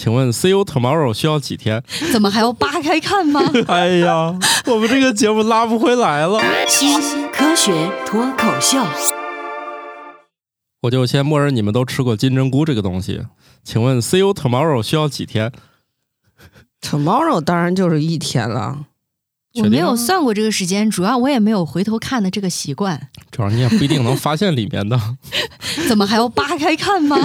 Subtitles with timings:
[0.00, 1.84] 请问 See you tomorrow 需要几天？
[2.10, 3.42] 怎么还要扒开看吗？
[3.68, 4.34] 哎呀，
[4.64, 6.40] 我们这个节目拉不回来了。
[6.66, 6.98] 新
[7.30, 7.70] 科学
[8.06, 8.78] 脱口秀，
[10.80, 13.20] 我就先默认你们都吃过金针菇这个东西。
[13.62, 15.52] 请问 See you tomorrow 需要几天
[16.80, 18.86] ？Tomorrow 当然就是一天了。
[19.54, 23.08] 我没有算过这个时间，主要我也没有回头看的这个习惯。
[23.30, 24.98] 主要你也不一定能发现里面的。
[25.88, 27.16] 怎么还要扒开看吗？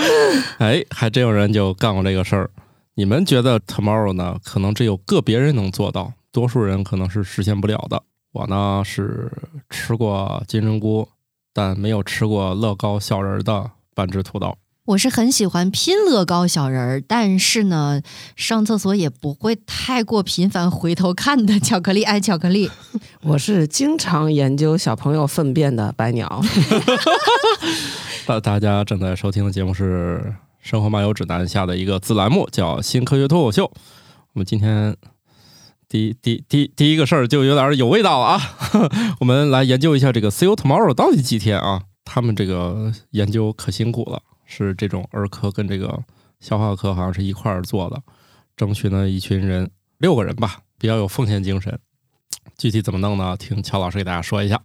[0.58, 2.50] 哎，还真有人就干过这个事儿。
[2.94, 4.36] 你们觉得 tomorrow 呢？
[4.44, 8.02] 可能只有个别人能做到，多数人可能是实现不了的。
[8.32, 9.32] 我呢是
[9.70, 11.08] 吃过金针菇，
[11.54, 14.54] 但没有吃过乐高小人儿的半只土豆。
[14.84, 18.02] 我是很喜欢拼乐高小人儿，但是呢，
[18.34, 21.60] 上厕所也不会太过频繁回头看的。
[21.60, 22.68] 巧克力爱巧克力，
[23.22, 26.42] 我是经常研究小朋友粪便的白鸟。
[28.26, 30.20] 大大家正在收听的节目是
[30.60, 33.64] 《生活漫游指南》下的一个子栏目，叫《新科学脱口秀》。
[34.32, 34.96] 我们今天
[35.88, 38.40] 第第第第一个事儿就有点有味道了啊！
[39.20, 41.82] 我们来研究一下这个 “See you tomorrow” 到底几天啊？
[42.04, 44.20] 他们这个研究可辛苦了，
[44.54, 46.02] 是这种儿科跟这个
[46.40, 48.02] 消化科好像是一块儿做的，
[48.54, 51.78] 争取呢一群人六个人吧，比较有奉献精神。
[52.58, 53.34] 具体怎么弄呢？
[53.36, 54.60] 听乔老师给大家说一下。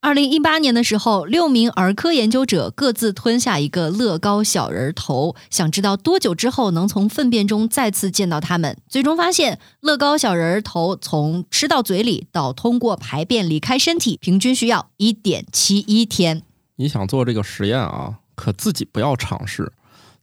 [0.00, 8.76] 二零一八年的时候，六名儿科研究者各自吞下一个乐高小人头，想知道多久之后能从粪便中再次见到他们。
[8.88, 16.42] 最终发现，乐高小人头从吃到嘴里到通过排便离开身体，平均需要一点七一天。
[16.76, 19.72] 你想做这个实验啊，可自己不要尝试。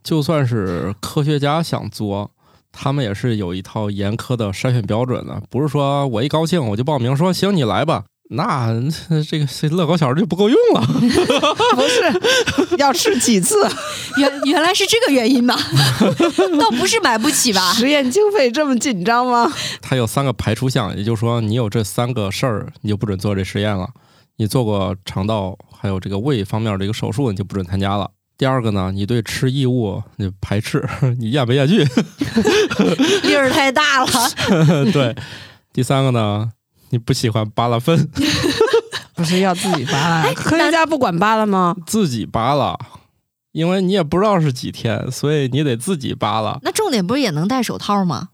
[0.02, 2.32] 就算是科学家想做，
[2.72, 8.06] 他们也是有一套严苛的筛选标准的，不是说我一高兴我就报名说行你来吧。
[8.30, 8.74] 那
[9.30, 10.82] 这个这乐高小人就不够用了，
[11.76, 13.56] 不是要吃几次？
[14.18, 15.56] 原原来是这个原因吧？
[16.60, 17.74] 倒不是买不起吧？
[17.74, 19.54] 实验经费这么紧张吗？
[19.82, 23.90] 它有三个排除项，也就是说你有这三个事儿，你就不准做这实验了。
[24.38, 28.10] 你做过肠道还有这个胃方面的一个手术，你就不准参加了。
[28.38, 30.84] 第二个呢，你对吃异物你排斥，
[31.20, 31.84] 你咽不咽去？
[33.24, 34.12] 粒儿太大了。
[34.92, 35.16] 对。
[35.72, 36.52] 第三个呢，
[36.90, 38.10] 你不喜欢扒拉粪，
[39.16, 40.34] 不是要自己扒拉？
[40.34, 41.76] 科学家不管扒拉吗？
[41.86, 42.78] 自己扒拉，
[43.54, 46.60] 因为你也不知道是几天，所以你得自己扒拉。
[46.62, 48.30] 那重点不是也能戴手套吗？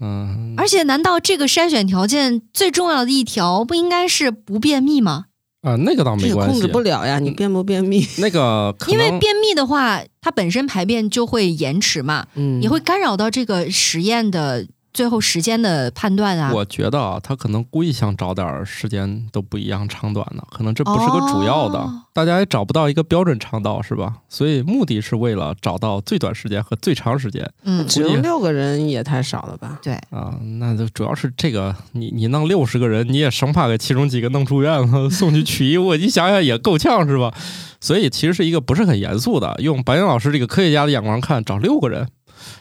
[0.00, 5.26] 嗯，而且难道这个筛选条件最重要的一条不应该是不便秘吗？
[5.62, 7.18] 啊，那个倒没关系，控制不了呀。
[7.18, 8.06] 你便不便秘？
[8.18, 16.50] 那个因为便秘的话，它本身排便就会延迟嘛，嗯，也会干扰到这个实验的最后时间的判断啊。
[16.54, 24.14] 我觉得啊，他可能故意想找点时间都不一样长短的，可能这不是个主要的，哦、大家也找不到一个标准长道，是吧？
[24.30, 27.46] 所以目的是为了找到最短时间和最长时间。
[27.64, 29.78] 嗯，只有六个人也太少了吧？
[29.82, 37.34] 对啊，那就主要是这个，你你弄六十个人，你也生怕给其中几个弄住院了，送去取衣物，你想想也够呛，是吧？
[37.82, 42.08] 所以其实是一个不是很严肃的，用白岩老师这个科学家的眼光看，找六个人。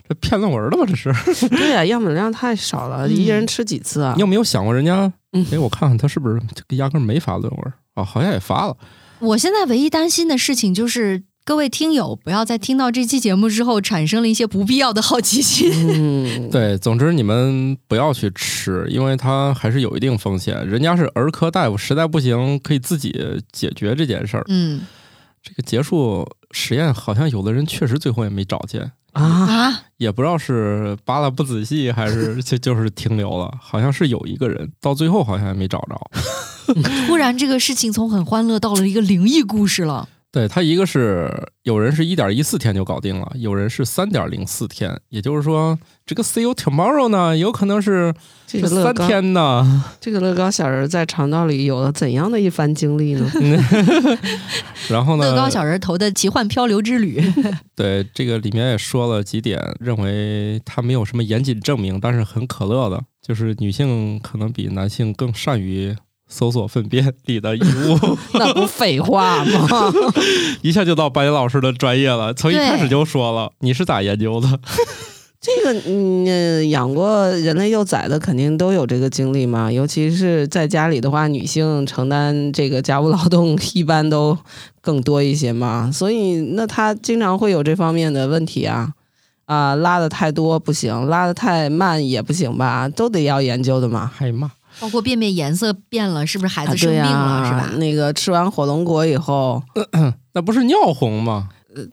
[0.07, 0.85] 这骗论文的吧？
[0.87, 1.13] 这是
[1.49, 4.13] 对呀、啊，样本量太少了，一人吃几次啊？
[4.15, 5.11] 你有没有想过人家？
[5.33, 6.41] 嗯，哎，我看看他是不是
[6.77, 8.03] 压根没发论文啊、哦？
[8.03, 8.77] 好像也发了。
[9.19, 15.71] 我现在唯一担心的事情就是，各位听友不要在听到这期节目之后产生了一些不必要的好奇心。
[16.43, 20.67] 嗯，对，总之你们不要去吃，因为它还是有一定风险。
[20.67, 23.13] 人家是儿科大夫，实在不行可以自己
[23.51, 24.43] 解决这件事儿。
[24.49, 24.81] 嗯，
[25.41, 28.91] 这个结束实验，好像有的人确实最后也没找见。
[29.15, 33.51] 啊，也不知道是扒拉不仔细，还是 就就是停留了。
[33.61, 36.11] 好像是有一个人到最后好像也没找着。
[37.07, 40.09] 突然，这个事情从很欢乐到了一个灵异故事了。
[40.35, 41.31] 对他，一个是
[41.63, 44.99] 有人是一点一四天就搞定了，有人是三点零四天。
[45.07, 48.13] 也就是说，这个 “see you tomorrow” 呢，有可能是
[48.45, 49.81] 这个三天呢。
[50.01, 53.25] 这个乐高小人在肠道里有了怎样的一番经历呢？
[54.91, 55.23] 然后呢？
[55.23, 57.23] 乐高小人投的奇幻漂流之旅。
[57.73, 65.95] 对，这个里面也说了几点，认为他没有什么严谨证明，但是很可乐的，就是女性可能比男性更善于
[66.27, 68.17] 搜索粪便里的异物。
[68.33, 69.93] 那不废话吗？
[70.61, 74.47] 一下就到白岩老师的专业了，从一开始就说了，你是咋研究的？
[75.41, 84.35] 这个嗯，养过人类幼崽的肯定都有这个经历嘛，尤其是在家里的话，女性承担这个家务劳动一般都
[84.81, 88.93] 更多一些嘛，所以那她经常会有这方面的问题啊
[89.45, 94.11] 啊，拉的太多不行，拉的太慢也不行吧，都得要研究的嘛。
[94.11, 94.49] 还骂，
[94.79, 97.69] 包括便便颜色变了，是不是孩子生病了，啊、是吧？
[97.77, 99.61] 那个吃完火龙果以后，
[100.33, 101.49] 那不是尿红吗？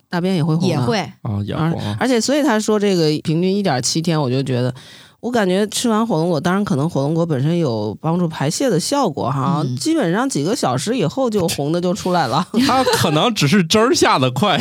[0.09, 0.99] 大便也会红、啊，也会。
[1.23, 1.97] 啊，也红啊。
[1.99, 4.73] 而且，所以他说这个平均一点七天，我就觉得，
[5.19, 12.47] 我感觉吃完火龙果，当然可能火龙果本身有帮助排泄的效果哈，嗯基本上几个小时以后就红的就出来了。
[12.67, 14.57] 它可能只是汁儿下的快，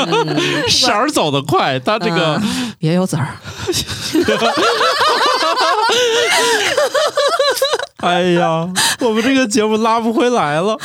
[0.70, 3.26] 色儿走的快，它这个、嗯也有籽儿，
[7.98, 8.68] 哎呀，
[9.00, 10.78] 我们这个节目拉不回来了，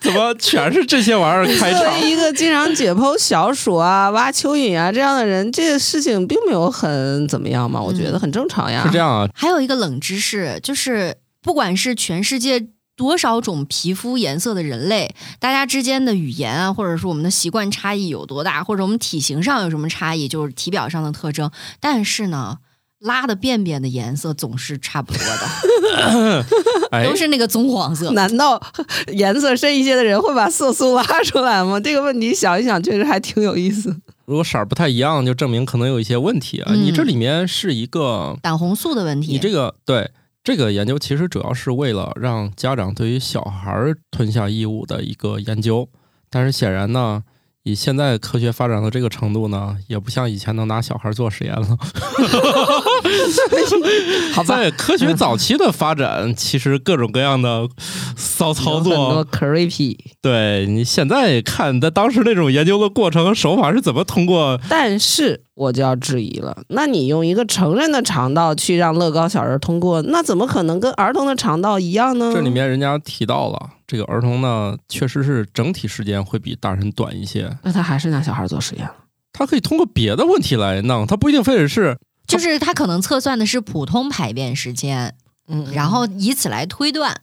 [0.00, 1.94] 怎么全是这些玩意儿开作场？
[1.94, 8.82] 为一个经常解剖小鼠啊、挖蚯蚓啊这样的人，这个事情并没有很怎么样嘛，我觉得很正常呀。
[8.84, 12.66] 是这样啊，还有一个冷知识，就是不管是全世界
[12.96, 21.50] 多少种皮肤颜色的人类，大家之间的语言啊，或者说我们的习惯差异有多大，或者我们体型上有什么差异，就是体表上的特征。
[21.80, 22.58] 但是呢，
[23.00, 26.46] 拉的便便的颜色总是差不多的，
[26.90, 28.10] 哎都，是那个棕黄色。
[28.12, 28.60] 难道
[29.12, 31.78] 颜色深一些的人会把色素拉出来吗？
[31.78, 33.94] 这个问题想一想，确实还挺有意思。
[34.24, 36.72] 如果色儿不太一样，就证明可能有一些问题啊。
[36.72, 40.10] 嗯你这里面是一个，胆红素的问题，你这个对
[40.42, 45.88] 这个研究其实主要是为了让家长对于小孩儿吞下异物的一个研究，
[46.30, 47.22] 但是显然呢。
[47.66, 51.66] 以现在科学发展到这个程度呢，也不像以前能拿小孩做实验了。
[54.32, 57.68] 好吧，在科学早期的发展，其实各种各样的
[58.16, 64.60] 骚操有很多作，creepy，对你现在看，在当时那种研究的过程和手法是怎么通过？
[64.68, 72.32] 但是我就要质疑了，那你用一个成人的肠道去让乐高小人通过，那怎么可能跟儿童的肠道一样呢？
[72.34, 77.50] 这里面人家提到了，这个儿童呢，确实是整体时间会比大人短一些。
[77.62, 78.94] 那他还是拿小孩做实验了。
[79.32, 85.14] 他可以通过别的问题来弄，他不一定非得是就是他可能测算的是普通排便时间，
[85.48, 87.14] 嗯，然后以此来推断，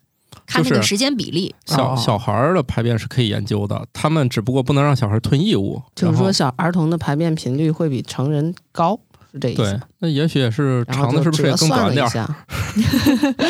[0.45, 1.53] 看那个时间比例。
[1.67, 5.81] 哦小小孩儿的排便是可以研究的，他们只不过不能让小孩吞异物。
[5.95, 8.99] 就是说小儿童的排便频率会比成人高，
[9.31, 12.09] 是这意思对。，那也许也是长的是不是也更短点儿？
[12.09, 12.45] 下。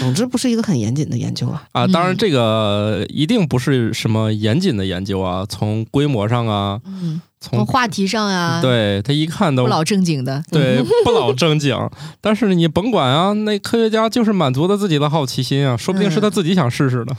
[0.00, 1.62] 总之不是一个很严谨的研究啊。
[1.72, 10.42] 啊，当然嗯这个一定不是什么严谨的研究啊，从规模上啊，嗯，从从话题上啊，，对他一看都不老正经的。
[10.50, 11.76] 对不老正经。
[12.20, 17.14] 但是你甭管啊，那科学家就是满足了自己的好奇心啊，说不定是他自己想试试的。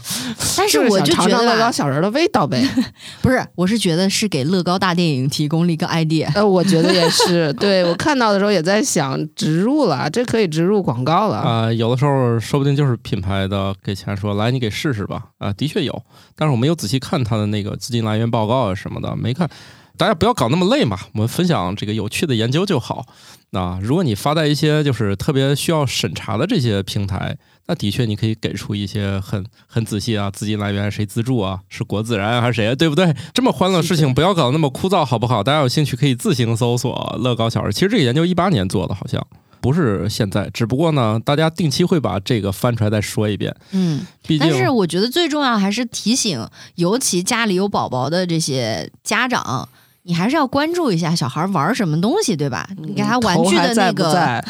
[0.58, 2.68] 但是我就觉得乐高，小人的味道呗。
[3.22, 6.30] 不是，我是觉得是给乐高大电影提供了一个 idea。
[6.34, 7.54] 呃，我觉得也是。
[7.60, 11.38] 对我看到的时候也在想，植入了，这可以植入广告了。
[11.38, 15.25] 啊、有的时候说不定就是品牌的给钱说来你给试试吧。
[15.38, 16.04] 啊、的确有，
[16.36, 19.50] 但是我没有仔细看他的那个资金来源报告啊什么的，没看。
[19.98, 23.06] 大家不要搞那么累嘛，我们分享这个有趣的研究就好。
[23.52, 33.16] 那如果你发在一些就是特别需要审查的这些平台，那的确你可以给出一些很很仔细啊，资金来源谁资助啊，是国自然还是谁啊，对不对？
[33.34, 35.42] 这么欢乐的事情不要搞那么枯燥，好不好？
[35.42, 37.72] 大家有兴趣可以自行搜索乐高小人。
[37.72, 39.26] 其实这个研究一八年做的，好像
[39.62, 43.56] 不是现在，只不过呢，大家定期会把这个翻出来再说一遍。
[43.72, 46.46] 嗯，毕竟但是我觉得最重要还是提醒，
[46.76, 49.70] 尤其家里有宝宝的这些家长。
[50.07, 52.65] 你还是要关注一下小孩玩什么东西，对吧？
[52.77, 54.44] 你给他玩具的那个，在？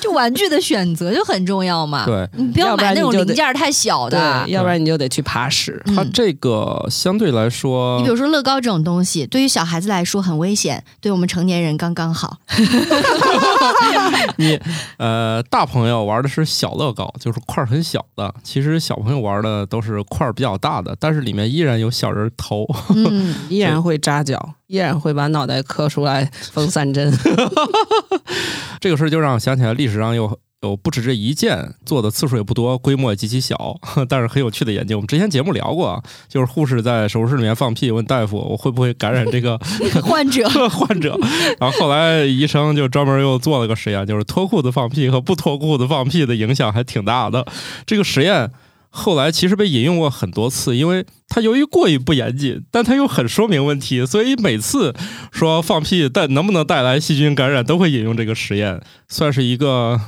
[0.00, 2.04] 就玩具的选择就很重要嘛。
[2.04, 4.52] 对你不要买那种零件太小的对，。
[4.52, 5.80] 要不然你就得去爬屎。
[5.86, 12.38] 嗯它这个相对来说你比，如说乐高这种东西，对于小孩子来说很危险，对我们成年人刚刚好。
[14.36, 14.58] 你
[14.98, 22.66] 呃大朋友玩的是小乐高，就是块儿很小的；其实小朋友玩的都是块儿比较大的，但是里面依然有小人头。
[22.96, 27.12] 嗯，依然会扎脚，依然会把脑袋磕出来缝三针。
[28.80, 33.76] 这个事儿就让我想起来，历史上有有不止这一件，做的次数也不多，规模也极其小，
[34.08, 34.96] 但是很有趣的研究。
[34.96, 39.58] 我们之前节目聊过啊，就是护士在手术室里面放屁，问大夫我会不会感染这个
[40.02, 41.18] 患者 患者，
[41.58, 47.46] 然后后来医生就专门又做了个实验，就是脱裤子放屁和不脱裤子放屁的影响还挺大的。
[47.84, 48.50] 这个实验
[48.90, 54.94] 后来其实被引用过很多次，因为它由于过于不严谨，但它又很说明问题，所以每次
[55.30, 60.00] 说放屁带能不能带来细菌感染，都会引用这个实验，算是一个。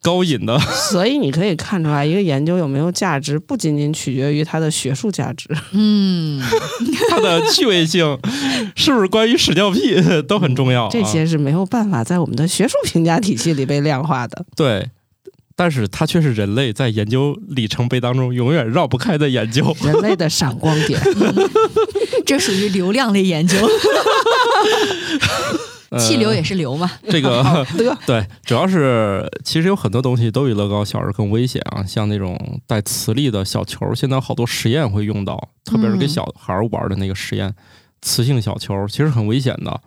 [0.00, 6.40] 高引的，所以你可以看出来，一个研究有没有价值，不仅仅取决于它的学术价值，嗯，
[7.10, 8.16] 它的趣味性
[8.76, 10.88] 是不是关于屎尿屁都很重要、啊。
[10.88, 14.46] 这些是没有办法在我们的学术评价体系里被量化的。
[14.54, 14.88] 对，
[15.58, 19.76] 但是它却是人类在研究里程碑当中永远绕不开的研究。
[19.82, 21.00] 人类的闪光点，
[22.24, 23.56] 这属于流量类研究。
[25.90, 26.88] 呃气流也是流嘛。
[27.08, 27.66] 这个
[28.06, 37.52] 对，主要是其实有很多东西都比乐高小人更危险啊，像那种带磁力的小球，现在有好多实验会用到，特别是给嗯小孩儿玩的那个实验，
[38.00, 39.80] 磁性小球其实很危险的。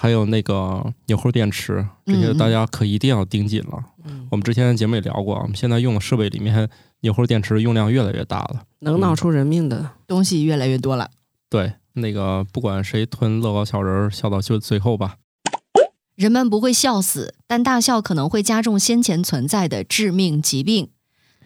[0.00, 3.84] 还有那个纽扣电池，这些大家可一定要盯紧了。
[4.06, 6.66] 嗯我们之前的节目也聊过，我们现在用的设备里面
[7.00, 8.62] 纽扣电池用量越来越大了。
[8.78, 11.10] 能闹出人命的，东西越来越多了。
[11.50, 15.16] 对，那个不管谁吞乐高小人儿，笑到就最后吧。
[16.14, 20.88] 人们不会笑死，但大笑可能会加重先前存在的致命疾病。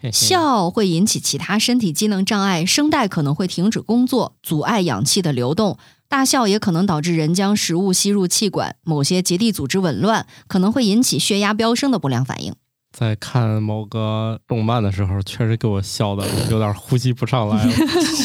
[0.13, 5.77] 笑会引起其他身体机能障碍，声带可能会停止工作，阻碍氧气的流动。
[6.07, 12.53] 大笑也可能导致人将食物吸入气管，某些结缔组织紊乱，可能会引起血压飙升的不良反应。
[12.91, 17.71] 在看某个动漫的时候，确实给我笑的有点呼吸不上来了，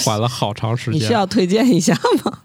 [0.05, 0.95] 缓了好长时间。
[1.01, 1.93] 你需要推荐一下
[2.25, 2.39] 吗？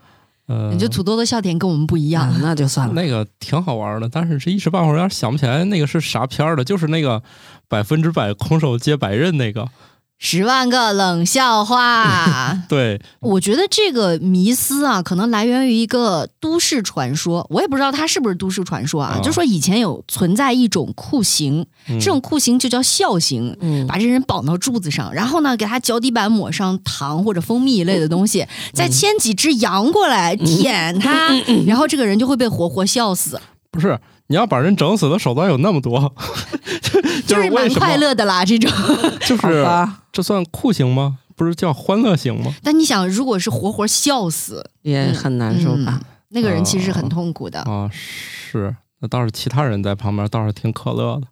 [0.48, 2.28] 呃，你就土豆的笑点跟我们不一样。
[2.28, 2.94] 啊，那就算了。
[2.94, 7.22] 那个挺好玩的，但是这一时半会儿有点想不起来那个是啥片儿的，就是那个
[7.68, 9.68] 百分之百空手接白刃那个。
[10.18, 12.58] 十万个冷笑话。
[12.70, 19.18] 对，我觉得这个迷思啊，可能来源于一个都市传说，我也不知道它是不是都市传说啊。
[19.18, 19.22] 啊。
[19.22, 22.00] 就说以前有存在一种酷刑，嗯。
[22.00, 31.30] 这种酷刑就叫笑刑，嗯，把这人绑到柱子上，然后呢，给他脚底板抹上糖或者蜂蜜一类的东西，再牵几只羊过来舔他，
[31.68, 36.14] 然后这个人就会被活活笑死，不是你要把人整死的手段有那么多，
[36.82, 37.02] 就
[37.36, 37.70] 就是蛮？
[37.74, 38.44] 快乐的啦。
[38.44, 38.72] 这种，
[39.26, 39.66] 就是，
[40.12, 41.18] 这算酷刑吗？
[41.36, 42.54] 不是叫欢乐刑吗？
[42.64, 46.00] 但你想，如果是活活笑死，也很难受吧？
[46.02, 47.62] 嗯那个人其实很痛苦的。
[47.62, 48.76] 啊，是。
[49.00, 51.28] 那倒是其他人在旁边倒是挺可乐的。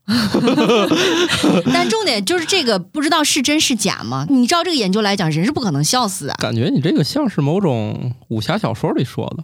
[1.74, 4.26] 但重点就是这个不知道是真是假吗？
[4.30, 6.34] 你照这个研究来讲，人是不可能笑死的。
[6.36, 9.44] 感觉你这个像是某种武侠小说里说的。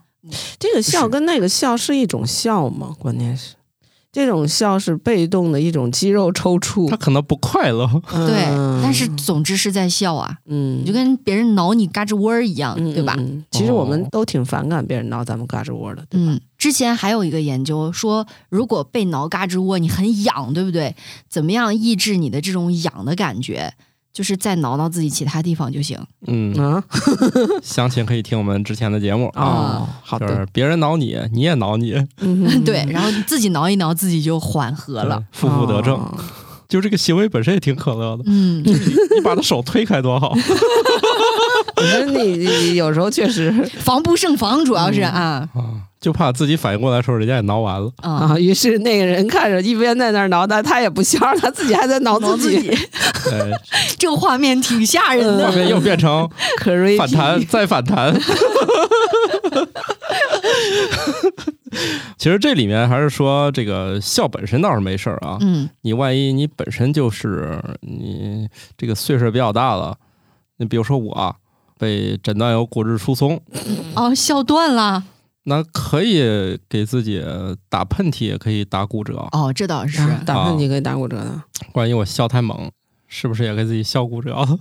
[0.59, 2.95] 这个笑跟那个笑是一种笑吗？
[2.99, 3.55] 关键是
[4.11, 6.97] 这种笑是被动的一种肌肉抽搐他。
[6.97, 7.87] 可能不快乐。
[8.09, 13.15] 对，嗯但是总之是在笑啊，嗯你就跟别人挠你嘎吱窝儿一样，嗯对吧？
[13.51, 16.31] 其实我们哦都挺反感别人挠咱们嘎吱窝的，对吧？
[16.33, 20.95] 嗯，之前还有一个研究说，如果被挠嘎吱窝，你很痒，对不对？
[21.29, 23.71] 怎么样抑制你的这种痒的感觉？
[24.11, 25.97] 就是再挠挠自己其他地方就行。
[26.27, 26.83] 嗯，啊
[27.63, 29.43] 详情可以听我们之前的节目啊。
[29.43, 35.17] 哦，好的，就是别人挠你，你也挠你，嗯 对，然后自己挠一挠，自己就缓和了。
[35.17, 35.95] 对，负负得正。
[35.95, 36.15] 哦
[36.69, 38.21] 就这个行为本身也挺可乐的。
[38.27, 40.35] 嗯，你把他手推开多好。
[41.79, 47.89] 我觉得你你有时候确实防不胜防，主要是啊啊，就怕自己反应过来的时候，人家也挠完了。
[47.97, 52.77] 啊，啊，于是那个人看着一边在那儿挠他，他也不笑，他自己还在挠挠自己，己，
[53.97, 55.47] 这个画面挺吓人的。
[55.47, 58.13] 画面又变成可瑞反弹，再反弹。
[62.17, 65.37] 其实这里面还是说，这个笑本身倒是没事儿啊。
[65.41, 69.95] 嗯，你万一你本身就是你这个岁数比较大了，
[70.57, 71.35] 你比如说我啊
[71.79, 73.41] 被诊断有骨质疏松，
[73.95, 75.05] 哦，笑断了。
[75.43, 77.23] 那可以给自己
[77.69, 79.25] 打喷嚏，也可以打骨折。
[79.31, 80.01] 哦，这倒是。
[80.01, 81.41] 啊打喷嚏可以打骨折的。
[81.73, 82.69] 万一我笑太猛，
[83.07, 84.45] 是不是也给自己笑骨折了？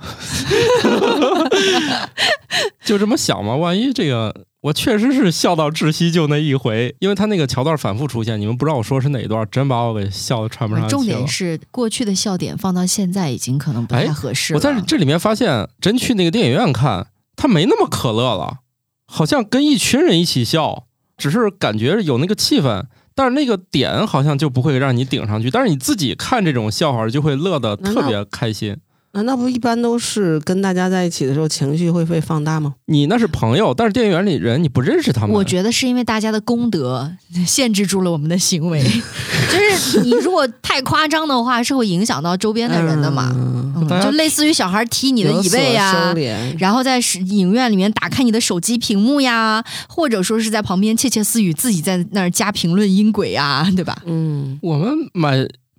[2.84, 4.34] 就这么想嘛，万一这个
[4.68, 10.98] 我确实是笑到窒息就那一回，因为他那个桥段反复出现，你们不知道我说是哪一段，真把我给笑的喘不上气了。
[10.98, 14.58] 重点是过去的笑点放到现在已经可能不太哎合适了。
[14.58, 18.58] 我在这里面发现，真去那个电影院看，他没那么可乐了，
[19.06, 20.84] 好像跟一群人一起笑，
[21.16, 22.84] 只是感觉有那个气氛，
[23.14, 28.76] 但是那个点好像就不会让你顶上去，但是你自己看这种笑话就会乐得特别开心。
[29.18, 32.74] 难道不一般都是跟大家在一起的时候情绪会被放大吗？
[32.86, 35.34] 你那是朋友，但是电影院里人你不认识他们。
[35.34, 37.10] 我觉得是因为大家的功德
[37.44, 38.80] 限制住了我们的行为，
[39.50, 43.32] 就是你如果太夸张的话，是会影响到周边的人的嘛。
[43.34, 46.14] 嗯嗯就类似于小孩踢你的椅背呀、
[46.58, 53.96] 然后在影院里面打开你的手机屏幕呀，或者说是在旁边窃窃私语，自己在那儿加评论音轨啊，对吧？
[54.04, 55.36] 嗯，我们买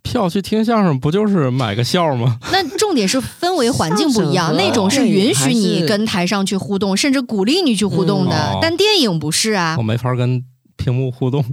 [0.10, 2.39] 票去听相声，不就是买个笑吗？
[2.51, 9.84] 那重点是氛围环境不一样，那种是允许你跟台上去互动，甚至鼓励你去互动的，嗯哦但电影不是啊我。
[9.84, 10.44] 没法跟
[10.75, 11.46] 屏幕互动。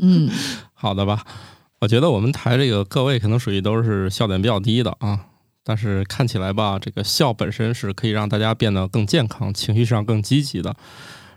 [0.00, 0.30] 嗯，
[0.72, 1.24] 好的吧，
[1.80, 5.18] 我觉得我们台这个各位可能属于都是笑点比较低的啊，
[5.64, 10.74] 但是看起来吧，这个笑本身是可以让大家变得更健康，情绪上更积极的。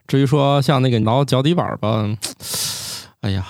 [0.08, 2.08] 至于说像那个挠脚底板吧，
[3.22, 3.46] 哎呀，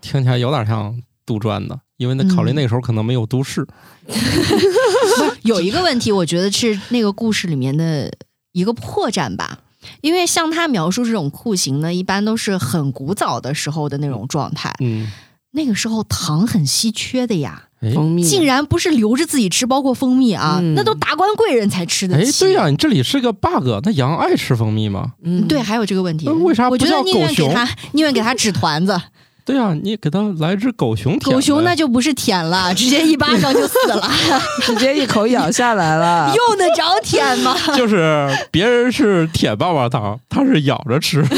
[0.00, 3.66] 听起来有点像杜撰的，因为那考虑那个时候可能没有都市。
[5.42, 8.10] 有一个问题，我觉得是那个故事里面的
[8.52, 9.58] 一个破绽吧。
[10.00, 14.74] 因为像他描述这种酷刑呢，一般都是很古早的时候的那种状态。
[14.80, 15.10] 嗯，
[15.52, 17.92] 那个时候糖很稀缺的呀，哎。
[17.94, 18.24] 蜂蜜。
[18.24, 20.74] 竟然不是留着自己吃，包括蜂蜜啊，嗯。
[20.74, 25.12] 那都达官贵人才吃的哎，对呀、你这里是个 bug，那羊爱吃蜂蜜吗？
[25.22, 25.46] 嗯。
[25.46, 29.00] 对，还有这个问题，为啥不叫我觉得宁愿给他， 宁愿给他纸团子，
[29.46, 31.32] 对啊、你给它来只狗熊舔。
[31.32, 34.10] 狗熊那就不是舔了，直接一巴掌就死了，
[34.66, 36.34] 直接一口咬下来了。
[36.34, 37.56] 用得着舔吗？
[37.76, 41.24] 就是别人是舔棒棒糖，他是咬着吃。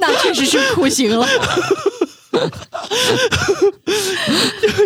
[0.00, 1.24] 那确实是酷刑了。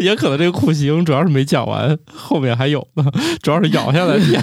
[0.00, 3.04] 也可能这个酷刑主要是没讲完，后面还有呢，
[3.42, 4.38] 主要是咬下来舔。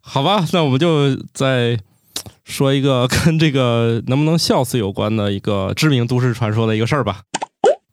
[0.00, 1.78] 好吧，那我们就再
[2.52, 7.22] 说一个跟这个能不能笑死有关的一个知名都市传说的一个事儿吧。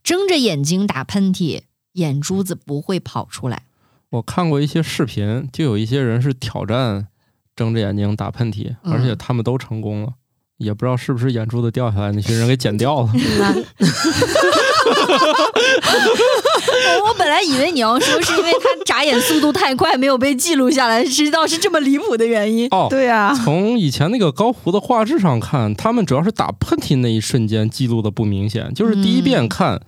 [0.04, 1.62] 睁着眼睛打喷嚏，
[1.94, 3.64] 眼珠子不会跑出来。
[4.10, 7.08] 我看过一些视频，就有一些人是挑战
[7.56, 10.10] 睁着眼睛打喷嚏，嗯而且他们都成功了。
[10.58, 13.14] 也不知道是不是眼珠子掉下来，那些人给剪掉了。
[16.86, 22.68] 那 我本来以为你要说是因为他眨眼速度太快，没有被记录下来，谁知道是这么离谱的原因。
[22.72, 29.82] 哦，对啊、从以前那个高糊的画质上看，他们主要是打喷嚏那一瞬间记录的不明显，就是第一遍看。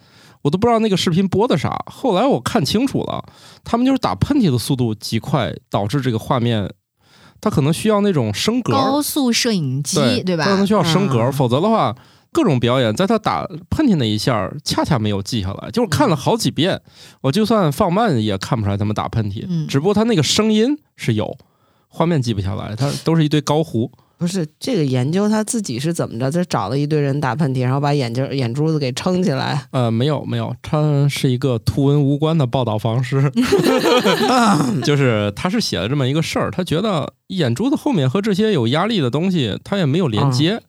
[0.44, 3.24] 我都不知道那个视频播的啥，后来我看清楚了，
[3.64, 6.68] 他们就是打喷嚏的速度极快，导致这个画面，
[7.40, 10.46] 它可能需要那种升格，高速摄影机，对吧？
[10.46, 11.96] 它可能需要升格，嗯否则的话，
[12.32, 16.82] 各种表演在他打喷嚏那一下恰恰没有记下来，就是看了好几遍，
[17.22, 21.38] 我就算放慢也看不出来他们打喷嚏，嗯只不过他那个声音是有，
[21.88, 23.92] 画面记不下来，他都是一堆高糊。
[24.18, 26.30] 不是这个研究他自己是怎么着？
[26.30, 29.66] 就找了一堆人打喷嚏，然后把眼睛眼珠子给撑起来。
[29.72, 33.32] 呃，没有没有，他是一个图文无关的报道方式，
[34.86, 40.62] 就是他是写了这么一个事儿，他觉得眼珠子后面和这些有压力的东西，他也没有连接，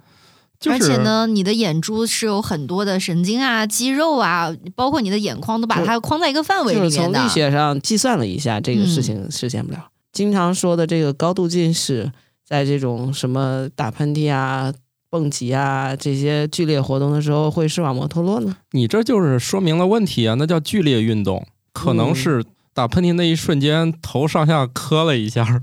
[0.62, 7.28] 就是而且呢，你的眼珠是有很多的神经啊、肌肉啊，包括你的眼眶，都把它框在一个范围里面的就是从力。
[7.28, 9.88] 学上计算了一下，这个事情实现不了。
[10.12, 12.12] 经常说的这个高度近视，
[12.46, 14.72] 在这种什么打喷嚏啊、
[15.10, 18.56] 蹦极啊这些剧烈活动的时候，会视网膜脱落呢？
[18.70, 25.62] 你这就是说明了问题啊，那叫剧烈运动，可能是打喷嚏那一瞬间头上下磕了一下儿，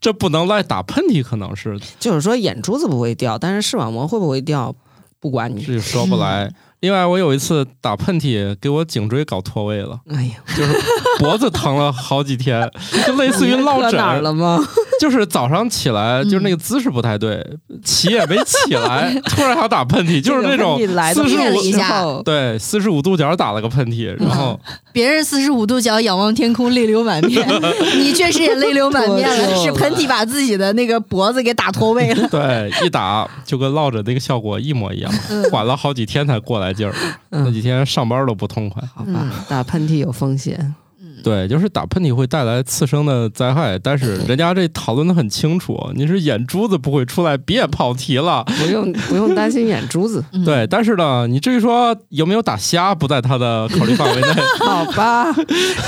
[0.00, 4.74] 这不能赖打喷嚏，可能是就是说眼珠子不会掉，但是视网膜会不会掉，
[5.20, 5.62] 不管你。
[5.62, 6.50] 这说不来。
[6.80, 10.72] 另外，我有一次打喷嚏，给我颈椎搞脱位了，哎呀，就是
[11.18, 12.70] 脖子疼了好几天，
[13.04, 14.64] 就类似于落磕哪儿枕，了吗？
[15.00, 17.44] 就是早上起来就是那个姿势不太对，
[17.82, 20.78] 起也没起来，突然想打喷嚏，就是那种
[21.12, 24.56] 四十五一下后，对四十五度角打了个喷嚏，然后
[24.98, 27.46] 别人四十五度角仰望天空，泪流满面，
[28.00, 32.26] 你确实也泪流满面了，是喷嚏把自己的那个脖子给打脱位了。
[32.26, 35.12] 对一打就跟落枕那个效果一模一样，
[35.52, 36.92] 缓了好几天才过来劲儿，
[37.30, 38.82] 那嗯，几天上班都不痛快。
[38.92, 40.74] 好吧，打喷嚏有风险。
[41.22, 48.44] 对，就是打喷嚏会带来次生的灾害，但是 人家这讨论的很清楚，你是眼珠子不会出来，别跑题了。
[48.58, 54.28] 不用不用担心眼珠子，嗯，对，但是呢，你至于说有没有打瞎，不在他的考虑范围内。
[54.64, 55.32] 好吧，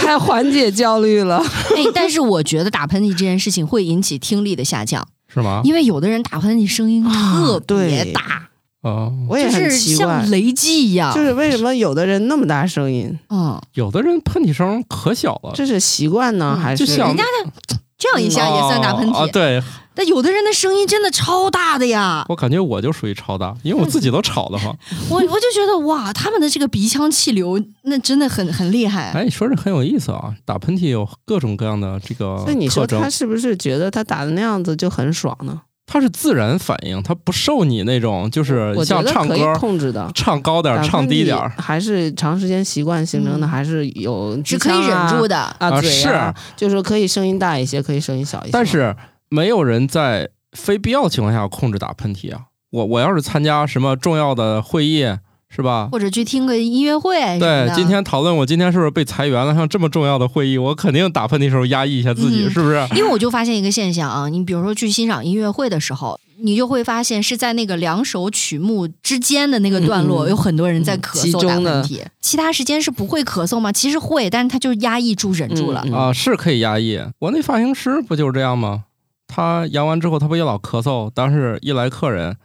[0.00, 1.38] 太缓解焦虑了。
[1.38, 5.60] 哎，但是我觉得打喷嚏这件事情会引起听力的下降，是吗？
[5.64, 8.49] 因为有的人打喷嚏声音特别对大，
[8.82, 11.14] 哦，我也是奇怪像，雷击一样。
[11.14, 13.18] 就是为什么有的人那么大声音？
[13.28, 17.50] 嗯，有的人喷嚏声可小了，这是习惯呢，嗯还就是像人家的
[17.98, 19.62] 这样一下也算打喷嚏，哦哦对，
[19.94, 22.24] 但有的人的声音真的超大的呀。
[22.30, 24.74] 我感觉我就属于超大，因为我自己都吵得慌。
[25.10, 29.10] 我我就觉得哇，他们的这个鼻腔气流那真的很很厉害。
[29.10, 30.34] 哎，你说这很有意思啊！
[30.46, 35.60] 打喷嚏有各种各样的这个那你说他，是不是觉得他打的那样子就很爽呢？
[35.92, 40.08] 它是自然反应，它不受你那种就是我觉像得可以唱歌控制的。
[40.14, 41.52] 唱高点儿、唱低点儿。
[41.58, 48.50] 还是长时间习惯形成的，嗯还是有是可以忍住的的，啊，啊嘴啊，就是说可以声音大一些，可以声音小一些。
[48.52, 48.94] 但是
[49.28, 52.42] 没有人在非必要情况下控制打喷嚏啊！
[52.70, 55.04] 我我要是参加什么重要的会议，
[55.50, 55.88] 是吧？
[55.90, 59.54] 或者去听个音乐会对今天讨论我今天是不是被裁员了？
[59.54, 62.86] 像这么重要的会议，我肯定打喷嚏时候压抑一下自己，嗯是不是？
[62.94, 73.72] 因为我就发现一个现象啊，你比如说去欣赏音乐会的时候，你就会发现是在那个两首曲目之间的那个段落，有很多人在咳嗽、打喷嚏，其他时间是不会咳嗽吗？
[73.72, 75.82] 其实会，但是他就压抑住、忍住了。
[75.84, 77.00] 嗯啊，是可以压抑。
[77.18, 78.84] 我那发型师不就是这样吗？
[79.26, 81.10] 他阳完之后，他不也老咳嗽？
[81.14, 82.36] 当时一来客人，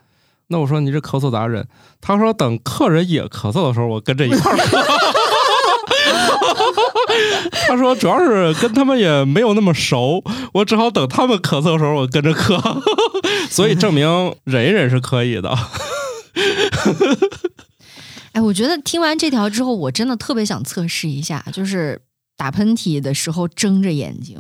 [0.47, 1.67] 那我说你这咳嗽咋忍？
[2.01, 4.83] 他说等客人也咳嗽的时候，我跟着一块儿咳。
[7.67, 12.59] 他说主要是跟他们也没有那么熟，我只好等他们咳嗽的时候我跟着咳，
[13.49, 15.57] 所以证明忍一忍是可以的。
[18.33, 22.01] 哎，我觉得听完这条之后，我真的特别想测试一下，就是
[22.35, 24.39] 打喷嚏的时候睁着眼睛，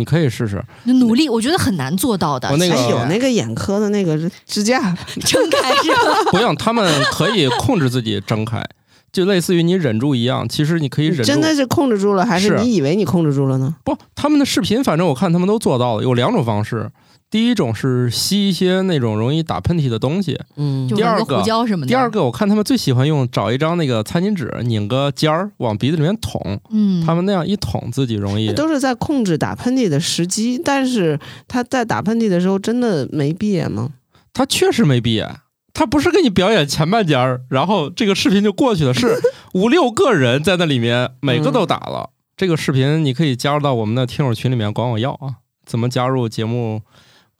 [0.00, 2.48] 你可以试试，努力，我觉得很难做到的。
[2.50, 4.80] 我那个有那个眼科的那个支架，
[5.20, 6.30] 睁开是吧？
[6.32, 8.64] 不用，他们可以控制自己睁开，
[9.12, 10.48] 就类似于你忍住一样。
[10.48, 13.76] 其实你可以忍住，真的是控制住了，还是是你以为你控制住了呢？
[13.84, 16.90] 不，他们的视频反正我看他们都做到了，有两种方式。
[17.30, 21.88] 第一种是吸一些那种容易打喷嚏的东西，嗯就闻个第二个胡椒什么的。
[21.88, 28.52] 第二，个我看他们最喜欢用找一张那个餐巾纸拧个尖儿往鼻子里面捅，嗯，他们那样一捅自己容易。
[28.52, 33.90] 都是在控制打喷嚏的时机，但是他在打喷嚏的时候真的没闭眼吗？
[34.32, 35.36] 他确实没闭眼，
[35.72, 39.20] 他不是给你表演前半截儿，然后这个视频就过去了，是
[39.54, 42.10] 五六个人在那里面，每个都打了。
[42.36, 46.82] 这个视频你可以加入到我们的听友群里面管我要啊，怎么加入节目？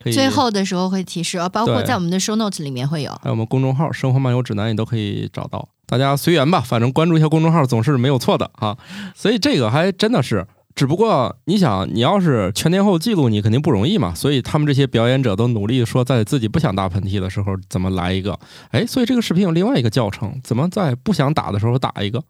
[0.05, 3.11] 最后的时候会提示，呃包括在我们的 show notes 里面会有。
[3.21, 8.77] 还有我们公众号“生活漫游指南”也都可以找到，大家随缘吧，反正关注一下公众号总是没有错的啊。
[9.15, 14.15] 所以这个还真的是，只不过你想，你要是全天候记录，你肯定不容易嘛。
[14.15, 18.39] 所以他们这些表演者都努力说，在自己不想打喷嚏的时候怎么来一个。
[18.69, 22.23] 哎，所以这个视频有另外一个教程，怎么在不想打的时候打一个。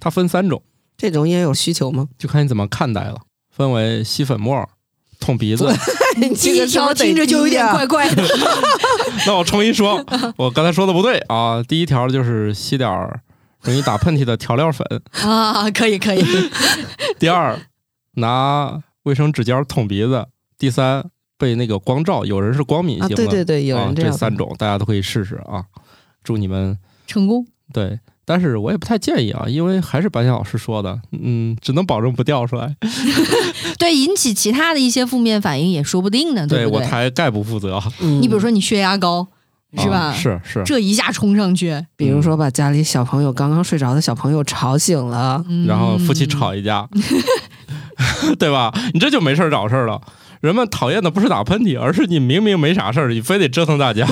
[0.00, 0.62] 它分三种，
[0.96, 2.08] 这种也有需求吗？
[2.16, 3.20] 就看你怎么看待了。
[3.50, 4.68] 分为吸粉末、
[5.18, 5.66] 捅鼻子。
[6.16, 8.22] 你第一条听着就有点怪怪的。
[9.26, 10.04] 那我重新说，
[10.36, 11.62] 我刚才说的不对啊。
[11.62, 13.20] 第一条就是吸点儿
[13.62, 14.86] 容易打喷嚏的调料粉。
[15.22, 16.24] 啊，可以可以，
[17.18, 17.58] 第二，
[18.14, 20.24] 拿卫生纸尖捅鼻子；
[20.58, 21.04] 第三，
[21.36, 25.64] 被那个光照，有人是光敏啊，型的，对对对，有啊人这三种大家都可以试试啊。
[26.24, 27.46] 祝你们成功。
[27.72, 32.76] 对，但是我也不太建议啊，因为还是白岩老师说的，嗯，只能保证不掉出来。
[33.78, 36.58] 对，引起其他的一些负面反应也说不定呢，不对？
[36.58, 39.26] 对我才概不负责，嗯你比如说你血压高，
[39.78, 40.08] 是吧？
[40.08, 46.86] 啊是是，这一下冲上去，比如说把家里小朋友刚刚睡着的小朋友吵醒了，嗯然后夫妻吵一架，
[48.38, 48.70] 对吧？
[48.92, 50.00] 你这就没事儿找事儿了。
[50.40, 54.06] 人们讨厌的不是打喷嚏，而是你明明没啥事儿，你非得折腾大家。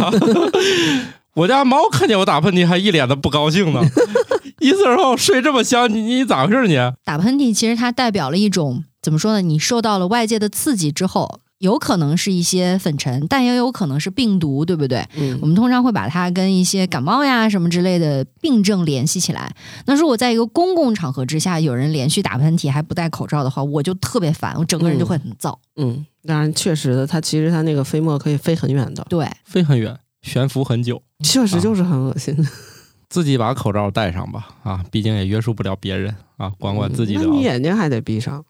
[1.37, 3.81] 我家猫看见我打喷嚏还一脸的不高兴呢，
[4.61, 6.77] 一次后睡这么香，你你咋回事你？
[7.05, 9.43] 打喷嚏其实它代表了一种怎么说呢？
[9.43, 15.07] 你受到了外界的刺激之后，有可能是一些粉尘，但也有可能是病毒，对不对？
[15.17, 19.55] 嗯我们通常会把它跟一些感冒呀什么之类的病症联系起来。
[19.85, 25.55] 那如果在一个公共场合之下，有人连续打喷嚏还不戴口罩的话，我就特别烦，我整个人就会很燥。
[25.77, 29.95] 嗯，当然确实的，它其实它那个飞沫可以飞很远的，对，飞很远，
[30.27, 32.37] 悬浮很久，确实就是很恶心。
[33.09, 37.37] 自己把口罩戴上吧啊，毕竟也约束不了别人啊，管管自己那就好。
[37.37, 38.45] 你眼睛还得闭上，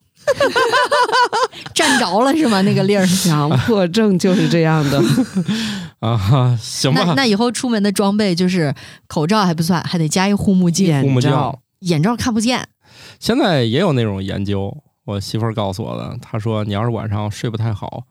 [1.74, 2.62] 站着了是吗？
[2.62, 3.06] 那个粒儿。
[3.22, 4.98] 强迫症就是这样的。
[6.00, 8.74] 啊，行吧，那那以后出门的装备就是
[9.06, 11.30] 口罩还不算，还得加一护目镜，眼护目镜
[11.80, 12.66] 眼罩看不见。
[13.20, 18.04] 现在也有那种研究，我媳妇儿告诉我的，她说你要是晚上睡不太好，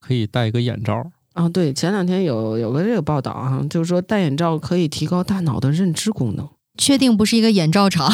[0.00, 1.06] 可以戴一个眼罩。
[1.36, 8.10] 啊，对，前两天有有个这个报道啊，就是说戴眼罩可以提高大脑的认知功能，确定不是一个眼罩厂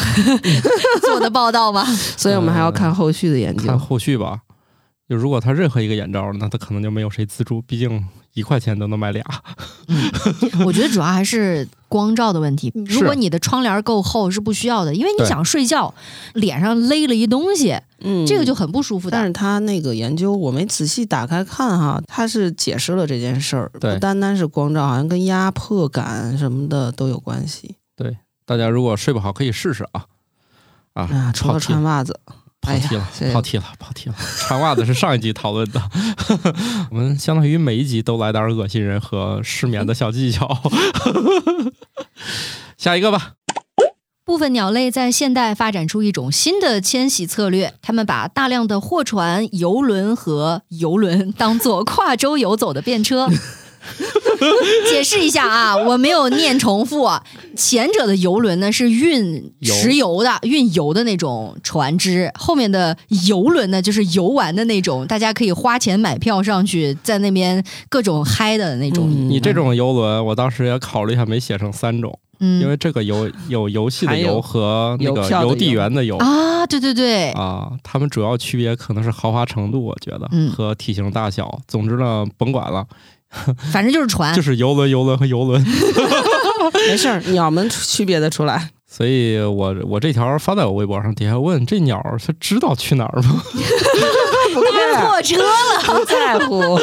[1.03, 1.85] 做的报道吗？
[2.17, 3.79] 所以我们还要看后续的研究看。
[3.79, 4.41] 后续吧。
[5.09, 9.25] 就如果他任何一个眼罩，那他可能就没有谁资助，毕竟一块钱都能买俩。
[10.65, 12.73] 我觉得主要还是光照的问题。
[12.87, 15.93] 如果你的窗帘够厚是不需要的，因为你想睡觉，
[16.35, 19.17] 脸上勒了一东西，嗯这个就很不舒服的。
[19.17, 28.17] 但是他那个研究我没仔细打开看哈，他是解释了这件事儿，不单单是光照，好像跟压迫感什么的都有关系对
[28.47, 30.07] 大家如果睡不好，可以试试啊
[30.95, 31.03] 啊！
[31.05, 31.33] 啊。
[31.35, 34.15] 除了穿袜子，哎跑题了跑题了，跑题了。
[34.39, 35.83] 穿袜子是上一集讨论的，
[36.91, 40.63] 我们相当于每一集都来点恶心人和失眠的小技巧。
[42.79, 43.33] 下一个吧，
[44.25, 53.29] 部分鸟类在现代发展出一种新的迁徙策略，它们把大量的货船、游轮和游轮当做跨洲游走的便车。
[54.91, 57.23] 解释一下啊，我没有念重复啊。
[57.57, 69.09] 前者的游轮呢是运石油的、运油的那种船只，后面的游轮呢就是游玩的那种，大家可以花钱买票上去，在那边各种嗨的那种。
[69.11, 81.61] 嗯你这种游轮，我当时也考虑一下，没写成三种，嗯，因为这个游有游戏的游和那个邮递员的游啊，对对对，啊，他们主要区别可能是豪华程度，我觉得嗯和体型大小。
[81.69, 82.87] 总之呢，甭管了，
[83.73, 84.35] 反正就是船。
[84.35, 85.65] 就是游轮、游轮和游轮。
[86.89, 88.71] 没事儿，鸟们区别的出来。
[88.87, 93.43] 所以我我这条发在我微博上，底下问这鸟儿它知道去哪儿吗？
[94.55, 95.99] 不 搭错车了。
[95.99, 96.79] 不在乎。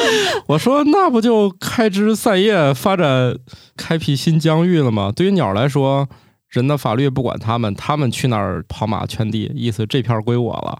[0.46, 3.36] 我说那不就开枝散叶，发展
[3.76, 5.12] 开辟新疆域了吗？
[5.14, 6.08] 对于鸟来说，
[6.48, 10.78] 人的法律不管他们，他们去哪儿跑马圈地，意思这片儿归我了，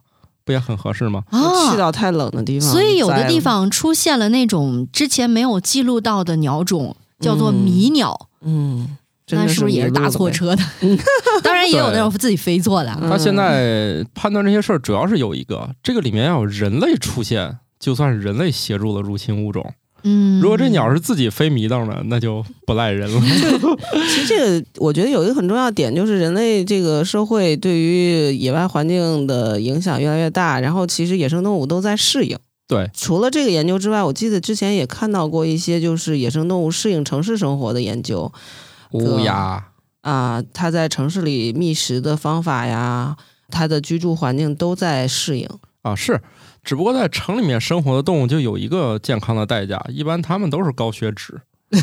[0.50, 1.22] 不也很合适吗？
[1.30, 1.38] 啊
[1.70, 8.96] 去啊，到太冷的地方，所以有的地方出现了那种之前没有记录到的鸟种，叫做嗯迷鸟，嗯，
[9.30, 10.08] 那是不是也是搭？
[10.10, 10.62] 错车的？
[11.42, 12.90] 当然也有那种自己飞错的。
[13.00, 19.72] 嗯他现在判断这些事儿，主要是有一个，这个里面要有人类出现，就算是人类协助了入侵物种。
[20.02, 23.20] 嗯，如果这鸟是自己飞迷瞪的，那就不赖人了。
[24.08, 32.38] 其实这个我觉得有一个很重要的点，就是人类这个社会对于野外环境的影响越来越大，然后其实野生动物都在适应。
[32.66, 38.32] 对，除了这个研究之外，我记得之前也看到过一些就是野生动物适应城市生活的研究
[38.92, 39.66] 乌鸦，
[40.02, 43.16] 啊，它在城市里觅食的方法呀，
[43.48, 45.48] 它的居住环境都在适应。
[45.82, 46.20] 啊，是，
[46.62, 51.40] 只不过在城里面生活的动物就有一个健康的代价，一般它们都是高血脂。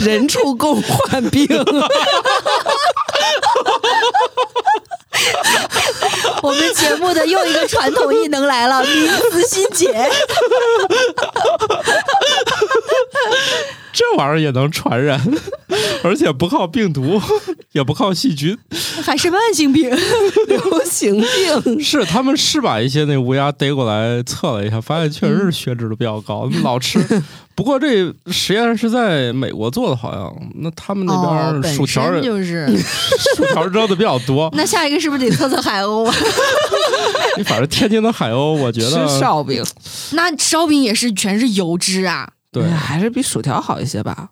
[0.00, 1.46] 人畜共患病，
[6.42, 9.92] 我们节目的又一个传统异能来了，名词心结。
[13.92, 15.20] 这玩意儿也能传染，
[16.04, 17.20] 而且不靠病毒，
[17.72, 18.56] 也不靠细菌。
[19.02, 19.90] 还是慢性病。
[20.46, 21.82] 流行病。
[21.82, 27.00] 是他们是把一些那乌鸦逮过来测了一下，发现确实是血脂都比较高，老吃。
[27.56, 32.68] 不过这实验是在美国做的，好像那他们那哦，边薯条就是。
[33.36, 34.48] 薯条扔的比较多。
[34.56, 36.14] 那下一个是不是得测测海鸥啊？
[37.36, 39.64] 你反正天津的海鸥，我觉吃得烧饼，
[40.12, 42.30] 那烧饼也是全是油脂啊。
[42.52, 44.30] 对哎，还是比薯条好一些吧。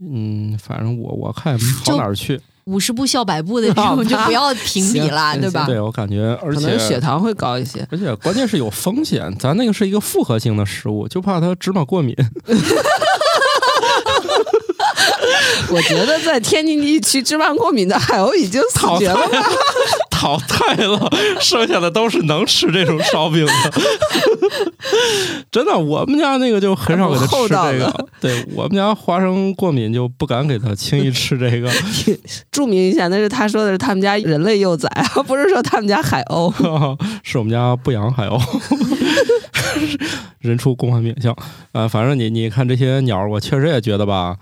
[0.00, 2.40] 嗯，反正我我看好哪儿去。
[2.64, 5.66] 五十步笑百步的 这种就不要评比了，对吧？
[5.66, 7.86] 对我感觉，而可能血糖会高一些。
[7.90, 12.14] 而且关键是有风险，咱那个是一个复合性的食物，就怕它芝麻过敏。
[15.70, 19.48] 我觉得在天津地区，芝麻过敏的海鸥已经死淘汰绝了吧。
[20.10, 23.52] 淘汰了，剩下的都是能吃这种烧饼的。
[25.50, 28.06] 真的，我们家那个就很少给他吃这个。
[28.20, 31.70] 对我们家花生过敏，就不敢给他轻易吃这个。
[32.52, 36.52] 注明一下，那是他说的是他们家人类幼崽，啊，不是说他们家海鸥。
[37.22, 38.38] 是我们家不养海鸥，
[40.40, 41.14] 人畜共患病。
[41.20, 41.34] 行，
[41.72, 44.36] 啊，反正你你看这些鸟儿，我确实也觉得吧，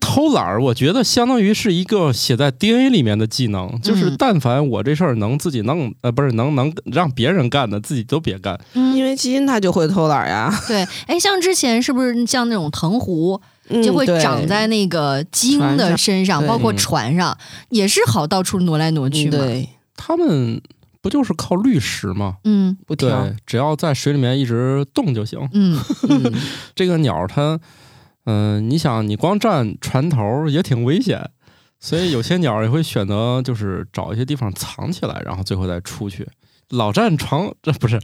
[0.00, 8.58] 偷懒儿，我觉得相当于是一个写在 DNA 里面的技能，就是嗯但凡我这事儿能自己弄，呃，不是能能让别人干的，自己都别干。
[8.74, 17.36] 嗯因为基因它就会偷懒呀，对，哎，像之前是不是像那种藤壶嗯就会长在那个鲸的身上，包括船上，
[17.70, 19.38] 也是好到处挪来挪去嘛。
[19.96, 20.60] 他们
[21.00, 22.36] 不就是靠滤食吗？
[22.44, 25.48] 嗯不挑对，，只要在水里面一直动就行。
[25.52, 26.32] 嗯，嗯，
[26.74, 27.58] 这个鸟它，
[28.24, 31.30] 嗯、你想，你光站船头也挺危险，
[31.80, 36.28] 所以有些鸟也会选择就是找一些地方藏起来，然后最后再出去。
[36.70, 37.98] 老站床，这不是，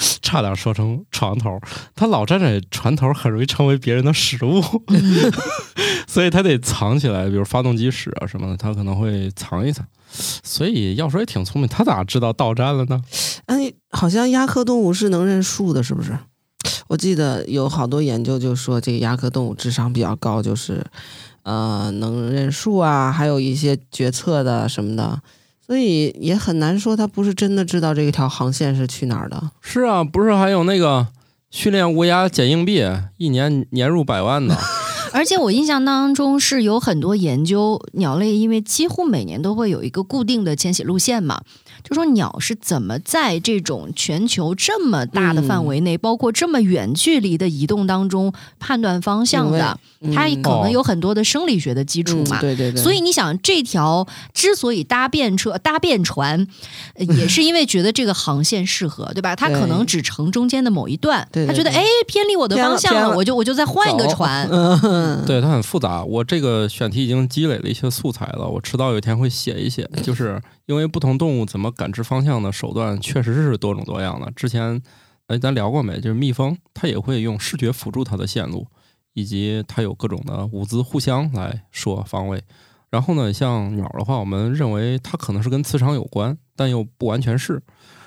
[0.22, 1.60] 差点说成床头儿。
[1.94, 5.32] 它老站在船头儿，很容易成为别人的食物，嗯
[6.08, 9.86] 所以它得藏起来，比如发动机室啊什么的，它可能会藏一藏。
[10.12, 13.00] 所以要说也挺聪明，它咋知道到站了呢？
[13.46, 16.18] 哎，好像鸦科动物是能认树的，是不是？
[16.88, 20.84] 我记得有好多研究就说这个鸦科动物智商比较高，就是
[21.44, 25.22] 呃能认树啊，还有一些决策的什么的，
[25.70, 29.52] 所以也很难说他不是真的知道这一条航线是去哪儿的。
[29.60, 31.06] 是啊，不是还有那个
[31.48, 32.82] 训练乌鸦捡硬币，
[33.18, 34.56] 一年年入百万呢。
[35.14, 41.40] 而且我印象当中是有很多研究鸟类，因为几乎每年都会有一个固定的迁徙路线嘛，
[41.82, 52.38] 就说鸟是怎么在这种全球这么大的范围内，包括这么远距离的移动当中判断方向的，嗯它可能有很多的生理学的基础嘛。
[52.38, 56.46] 嗯对对对，所以你想，这条之所以搭便车、搭便船，
[56.94, 59.36] 呃也是因为觉得这个航线适合，对吧？
[59.36, 64.48] 它可能只乘中间的某一段，对对对他觉得哎偏离我的方向偏了我就我就再换一个船。
[64.50, 66.02] 嗯， 对，它很复杂。
[66.04, 69.88] 我这个选题已经积累了一些素材了，我迟早有一天会写一写。
[70.02, 74.30] 就是因为不同动物怎么感知方向的手段确实是多种多样的。
[74.32, 74.80] 之前，
[75.26, 75.96] 哎，咱聊过没？
[76.00, 78.66] 就是蜜蜂，它也会用视觉辅助它的线路，
[79.14, 82.42] 以及它有各种的舞姿互相来说方位。
[82.90, 87.62] 然后呢，像鸟的话，我们认为它可能是跟磁场有关，但又不完全是。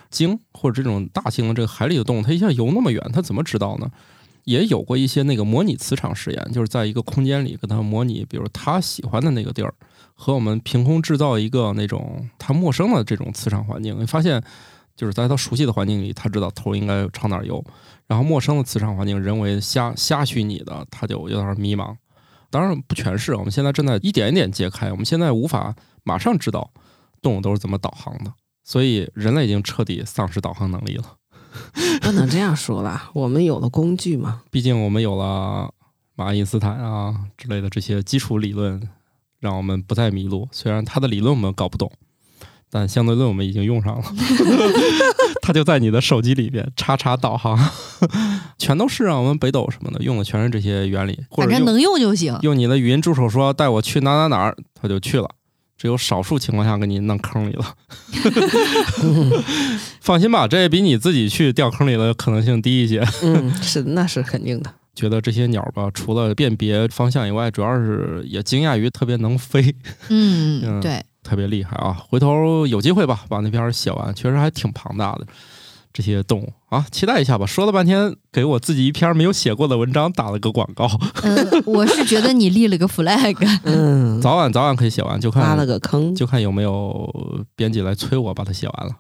[0.10, 3.90] 鲸或者这种大型的这个海里的动物，它一下游那么远，它怎么知道呢？
[4.44, 9.74] 也有过一些那个模拟磁场实验，就是在一个空间里跟它模拟，比如它喜欢的那个地儿，
[10.14, 14.42] 和我们凭空制造一个那种他陌生的这种磁场环境，你发现
[14.96, 17.64] 就是在他熟悉的环境里，他知道头应该朝哪儿游，
[18.08, 21.96] 然后陌生的磁场环境，人为瞎瞎虚拟的，他就有点迷茫。
[22.50, 26.72] 当然不全是，我们现在正在一点一点揭开，我们现在无法马上知道
[27.22, 28.32] 动物都是怎么导航的，
[28.64, 31.16] 所以人类已经彻底丧失导航能力了。
[32.02, 34.44] 不能这样说吧， 我们有了工具嘛。
[34.52, 35.74] 毕竟我们有了
[36.16, 38.88] 马因斯坦啊之类的这些基础理论，
[39.44, 40.48] 让我们不再迷路。
[40.54, 41.92] 虽然他的理论我们搞不懂，
[42.72, 44.04] 但相对论我们已经用上了。
[45.44, 47.60] 它就在你的手机里边，叉叉导航，
[48.58, 49.20] 全都是啊。
[49.20, 52.40] 我们北斗什么的用的全是这些原理，或者用反正能用就行。
[52.44, 55.30] 用你的语音助手说带我去哪哪哪儿，他就去了。
[55.76, 57.66] 只有少数情况下给你弄坑里了。
[60.00, 63.06] 放心吧，这也比你自己去掉坑里的可能性低一些。
[63.22, 64.74] 嗯，是的，那是肯定的。
[64.96, 69.76] 觉得这些鸟吧，除了辨别方向以外，主要是也惊讶于特别能飞，
[70.10, 71.98] 嗯，嗯对，特别厉害啊！
[72.10, 75.26] 回头有机会吧，把那篇写完，确实还挺庞大的。
[75.96, 77.46] 这些动物啊，期待一下吧。
[77.46, 80.90] 说了半天，给我自己一篇没有写过的文章打了个广告，
[81.22, 83.38] 嗯，我是觉得你立了个 flag。
[83.62, 86.16] 嗯，早晚早晚可以写完，就看挖了看个坑。
[86.16, 88.96] 就看有没有编辑来催我把它写完了。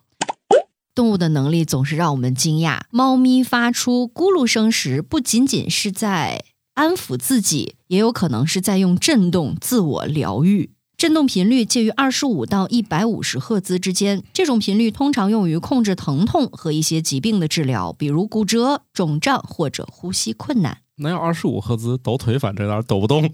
[0.95, 2.81] 动物的能力总是让我们惊讶。
[2.89, 10.71] 猫咪发出咕噜声时，不仅仅是在安抚自己，也有可能是在用震动自我疗愈。
[10.95, 20.77] 振动频率介于二十五到一百五十赫兹之间，这种频率通常用于控制疼痛和一些疾病的治疗，比如骨折、肿胀或者呼吸困难。
[20.97, 23.29] 那要二十五赫兹抖腿反这哪儿抖不动？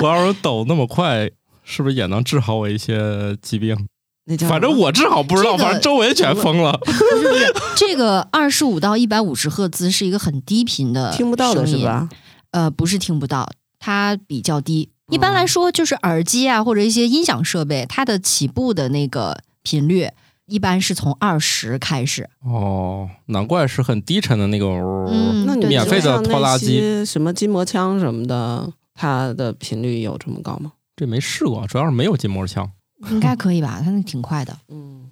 [0.00, 1.30] 我要是抖那么快，
[1.62, 3.86] 是不是也能治好我一些疾病？
[4.26, 6.72] 那叫反正我至少不知道，这个反正周围全疯了。
[6.84, 11.84] 不是不是， 这个二十五到一百五十赫兹是一个很低频的，听不到的是？
[11.84, 12.08] 吧？
[12.52, 14.88] 呃，不是听不到，它比较低。
[15.10, 20.08] 一般来说，就是耳机啊或者一些音响设备，它的起步的那个频率
[20.46, 22.30] 一般是从二十开始。
[22.42, 24.66] 哦，难怪是很低沉的那个。
[24.66, 30.72] 嗯那你免费的像拖拉机那些什么筋膜枪什么的，它的频率有这么高吗？
[30.96, 32.70] 这没试过，主要是没有筋膜枪。
[33.12, 33.80] 应该可以吧？
[33.84, 34.56] 它那挺快的。
[34.68, 35.06] 嗯，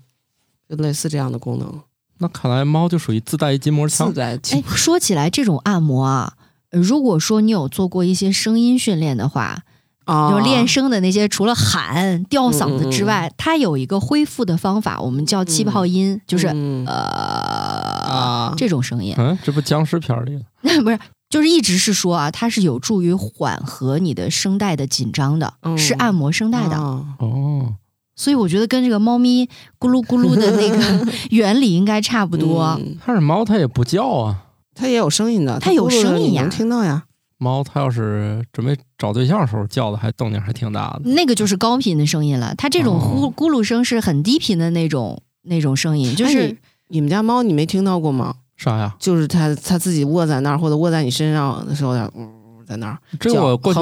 [0.69, 1.81] 就类似这样的功能，
[2.19, 4.15] 那看来猫就属于自带一筋膜枪自。
[4.15, 6.35] 在哎，说起来，这种按摩啊，
[6.71, 9.63] 呃如果说你有做过一些声音训练的话，
[10.05, 19.15] 啊就练声的那些，除了喊、吊嗓子之外，它有一个恢复的方法，我们叫气泡音，就是嗯呃啊，这种声音。
[19.19, 20.81] 嗯，这不僵尸片里那。
[20.83, 20.99] 不是，
[21.31, 26.77] 就是一直是说啊，它是有助于缓和你的声带的紧张的，嗯是按摩声带的。
[26.77, 27.75] 啊哦，
[28.14, 29.46] 所以我觉得跟这个猫咪
[29.79, 32.77] 咕噜咕噜的那个 原理应该差不多。
[32.81, 34.44] 嗯但是猫它也不叫啊。
[34.75, 37.05] 它也有声音的，它有声音呀你能听到呀。
[37.38, 41.11] 猫它要是准备找对象的时候叫的，还动静还挺大的。
[41.11, 46.57] 那个就是高频的声音了，它这种呼哦咕噜声是很低频的那种那种声音，就是哎你
[46.88, 48.35] 你们家猫你没听到过吗？
[48.57, 48.94] 啥呀？
[48.98, 52.42] 就是它它自己卧在那儿或者卧在你身上的时候，它呜呜
[52.73, 52.99] 在那儿。
[53.21, 53.81] 这我过去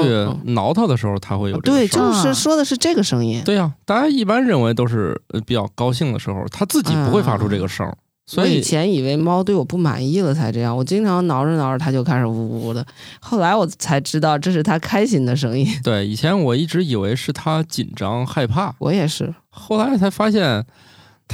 [0.51, 3.41] 挠它的时候，它会有这个对，就是啊说的是这个声音。
[3.45, 12.85] 对呀、大家一般认为都是呃比较高兴的时候，它自己不会发出这个声儿，所我以以前以为猫对我不满意了才这样，我经常挠着挠着它就开始呜呜呜的，
[13.21, 15.65] 后来我才知道这是它开心的声音。
[15.83, 20.65] 对以前我一直以为是它紧张害怕，我也是，后来才发现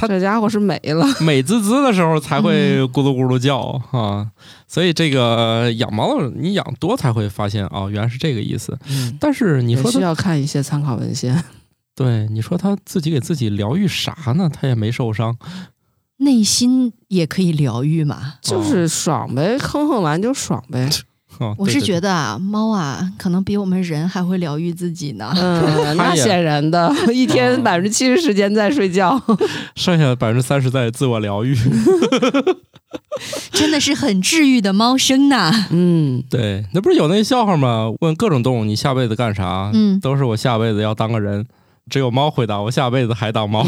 [0.00, 1.04] 它这家伙是美了。
[1.20, 3.58] 美滋滋的时候才会咕噜咕噜叫、
[3.90, 4.30] 啊，
[4.68, 8.78] 所以这个养猫你养多才会发现哦，原来是这个意思。
[8.88, 11.42] 嗯，但是你说需要看一些参考文献。
[11.96, 14.48] 对你说他自己给自己疗愈啥呢？
[14.48, 15.36] 他也没受伤，
[16.18, 18.34] 内心也可以疗愈嘛。
[18.40, 20.88] 就是爽呗，哼哼完就爽呗。
[21.38, 25.32] 哦，我是觉得得啊，猫啊，可能比我们人还会疗愈自己呢。
[25.36, 29.20] 嗯， 那显然的， 一天哦百分之七十时间在睡觉。
[29.76, 31.56] 剩下百分之三十在自我疗愈。
[33.52, 35.52] 真的是很治愈的猫生呐。
[35.70, 37.92] 嗯，对，那不是有那笑话吗？
[38.00, 39.70] 问各种动物你下辈子干啥？
[39.74, 41.44] 嗯都是我下辈子要当个人。
[41.88, 43.64] 只有猫回答我下辈子还当猫。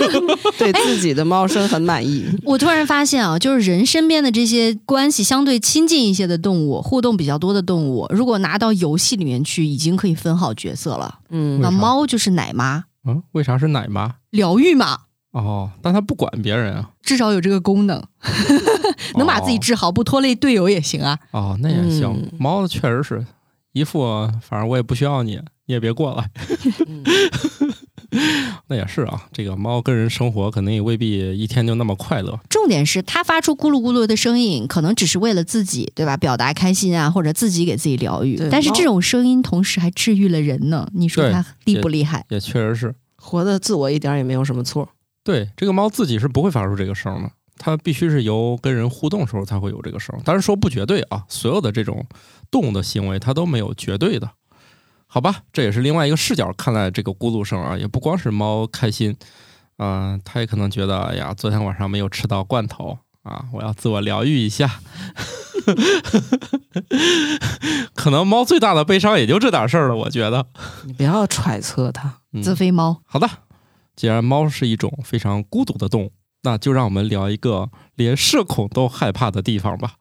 [0.58, 2.26] 对自己的猫生很满意。
[2.44, 11.20] 我突然发现啊，就是人身边的这些关系相对亲近一些的动物，互动比较多的动物，如果拿到游戏里面去，已经可以分好角色了。
[11.30, 14.14] 嗯那猫就是奶妈，嗯，为啥是奶妈？
[14.30, 14.98] 疗愈嘛，
[15.32, 16.90] 哦，但它不管别人啊。
[17.02, 18.02] 至少有这个功能，
[19.16, 21.18] 能把自己治好，不拖累队友也行啊。
[21.30, 22.04] 哦，那也行。
[22.10, 23.24] 嗯猫确实是
[23.78, 24.02] 一副，
[24.42, 26.30] 反正我也不需要你，你也别过来。
[26.86, 27.04] 嗯
[28.68, 32.38] 那也是啊，这个猫跟人生活，可能也未必一天就那么快乐。
[32.48, 36.16] 重点是它发出咕噜咕噜的声音，可能只是为了自己，对吧？
[36.16, 38.38] 表达开心啊，或者自己给自己疗愈。
[38.50, 42.24] 但是这种声音同时还治愈了人呢，你说它厉不厉害？
[42.30, 44.88] 也确实是，活的自我一点也没有什么错。
[45.22, 50.22] 对这个猫自己是不会发出这个声的，它必须是由跟人互动时候才会有这个声儿。
[50.24, 52.06] 当然说不绝对啊，所有的这种
[52.50, 54.30] 动物的行为它都没有绝对的，
[55.06, 55.42] 好吧？
[55.52, 59.16] 这也是另外一个视角看待这个咕噜声啊，也不光是猫开心，
[59.76, 64.80] 啊、它也可能觉得，哎呀，昨天晚上没有吃到罐头啊，我要自我疗愈一下。
[67.94, 70.46] 可能猫最大的悲伤也就这点事儿了，我觉得。
[70.84, 72.20] 你不要揣测它。
[72.32, 73.28] 嗯自飞猫，好的，
[73.96, 76.12] 既然猫是一种非常孤独的动物，
[76.48, 79.96] 那就让我们聊一个连社恐都害怕的地方吧。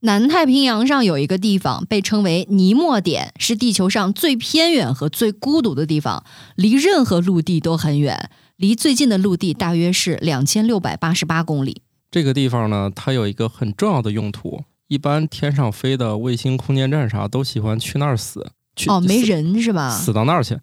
[0.00, 6.24] 南太平洋上有一个地方被称为尼莫点，是地球上最偏远和最孤独的地方，
[6.56, 11.82] 离任何陆地都很远，离最近的陆地大约是两千六百八十八公里。
[12.10, 18.50] 这个地方呢，它有一个很重要的用途，一般天上飞的卫星空间站啥都喜欢去那儿死。
[18.74, 19.90] 去哦，没人是吧？
[19.90, 20.58] 死到那儿去，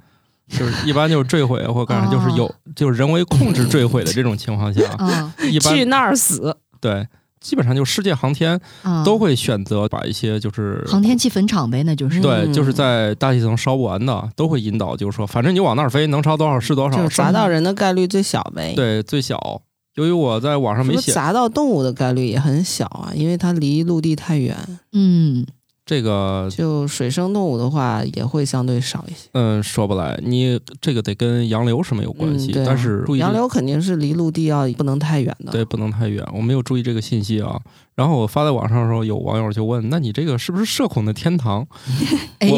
[0.50, 7.06] 就是一般就是坠毁或干啥，就是有就是人为控制坠毁的这种情况下，啊一般去那儿死，对，
[7.42, 12.22] 基本上就世界航天啊，都会选择把一些就是航天器坟场呗，那就是。
[12.22, 19.62] 对，嗯就是在大气层烧不完的，都会引导，就是说，反正你往那儿飞，能烧多少是多少，就是砸到人的概率最小呗。，对最小。
[19.96, 23.12] 由于我在网上没写砸到动物的概率也很小啊？
[23.16, 24.56] 因为它离陆地太远。
[24.94, 25.44] 嗯，
[25.88, 29.30] 这个，就水生动物的话，也会相对少一些。
[29.32, 35.52] 嗯，说不来，你这个得跟洋流什么有关系，嗯对啊但是洋流肯定是离陆地要不能太远的。
[35.54, 37.58] 对不能太远，我没有注意这个信息啊。
[37.96, 41.66] 然后我发在网上的时候，有网友就问：“那你这个是不是社恐的天堂？”
[42.40, 42.52] 哎，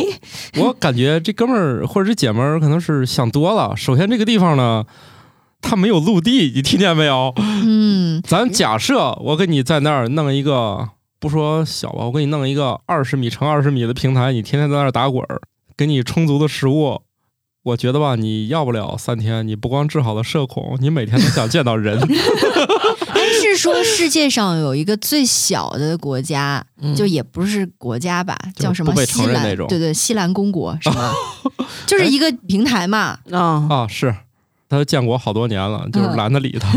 [0.58, 3.78] 我感觉这哥们儿或者这姐们儿可能是想多了。
[3.78, 4.84] 首先，这个地方呢，
[5.62, 7.32] 它没有陆地，你听见没有？
[7.38, 10.90] 嗯，咱假设我给你在那儿弄一个，
[11.20, 15.42] 不说小吧，我给你弄一个二十米乘二十米的平台，你天天在那儿打滚儿，
[15.76, 17.02] 给你充足的食物。
[17.64, 22.00] 我觉得吧，你要不了三天，你不光治好了社恐，你每天都想见到人。
[22.00, 29.26] 哎，是说世界上有一个最小的国家，嗯就也不是国家吧，就是叫什么不被西兰？
[29.26, 31.12] 承认那种对对，西兰公国是吗？
[31.86, 33.20] 就是一个平台嘛。
[33.30, 34.16] 啊，啊，是，
[34.70, 36.70] 他建国好多年了，就是嗯懒得理他，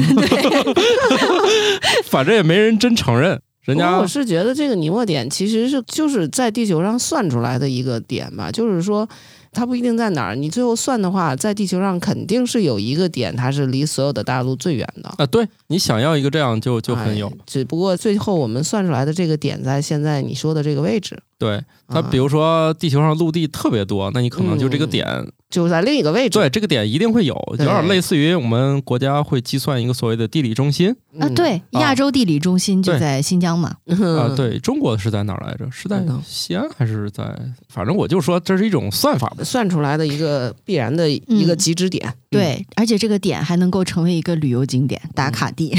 [2.11, 3.41] 反正也没人真承认。
[3.63, 9.09] 人家我是觉得这个尼莫点其实是就是在地球上算出来的一个点吧，就是说
[9.53, 15.15] 它不一定在哪儿，你最后算的话，在地球上肯定是有一个点，它是离所有的大陆最远的。
[15.17, 21.63] 啊，对你想要一个这样就就很有哎，只不过最后我们算出来的这个点在现在你说的这个位置，对
[21.93, 26.39] 它，啊比如说地球上陆地特别多，那你可能就这个嗯点就在另一个位置。
[26.39, 33.75] 对，这个点一定会有，有点类似于我们国家会计算一个所谓的地理中心啊，嗯，对，亚洲地理中心就在新疆嘛。
[33.87, 34.33] 嗯啊。
[34.35, 35.71] 对，中国是在哪儿来着？
[35.71, 37.25] 是在西安还是在？
[37.69, 39.45] 反正我就说这是一种算法吧。
[39.45, 42.13] 算出来的一个必然的一个嗯极值点。
[42.31, 45.77] 对，而且这个点还能够成为一个旅游景点打卡地。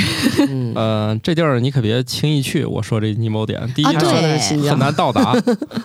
[0.48, 2.64] 嗯， 呃，这地儿你可别轻易去。
[2.64, 5.34] 我说这尼某点，第一对很是新疆，难到达，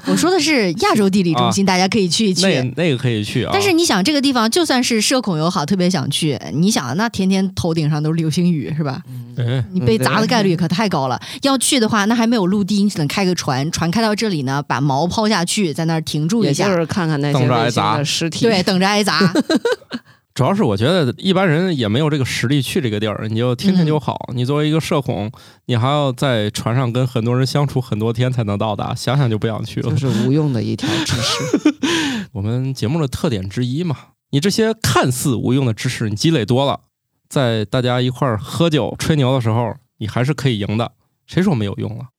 [0.06, 2.42] 我 说的是亚洲地理中心，大家可以去一去。
[2.42, 3.50] 那那个可以去啊。
[3.52, 9.00] 但是你想，这个地方就算是社恐友好，特别想去，你想，那天天头顶上都是流星雨，是吧？
[9.36, 11.20] 嗯，你被砸的概率可太高了。
[11.42, 18.44] 要去的话，那还没有陆地，你只能开个船，船开到这里呢，把锚抛下去，在那儿停住一下，就是看看那些等着挨卫星砸的尸体。
[18.44, 19.32] 对，等着挨砸。
[20.38, 24.30] 主要是我觉得一般人也没有这个实力去这个地儿，你就听听就好。
[24.36, 25.32] 你作为一个社恐，
[25.66, 29.96] 你还要在船上跟很多人相处很多天才能到达，想想就不想去了就。
[29.96, 31.74] 是无用的一条知识。
[32.30, 33.96] 我们节目的特点之一嘛，
[34.30, 36.82] 你这些看似无用的知识，你积累多了，
[37.28, 40.92] 在大家一块儿喝酒吹牛的时候，你还是可以赢的。
[41.26, 42.10] 谁说没有用了？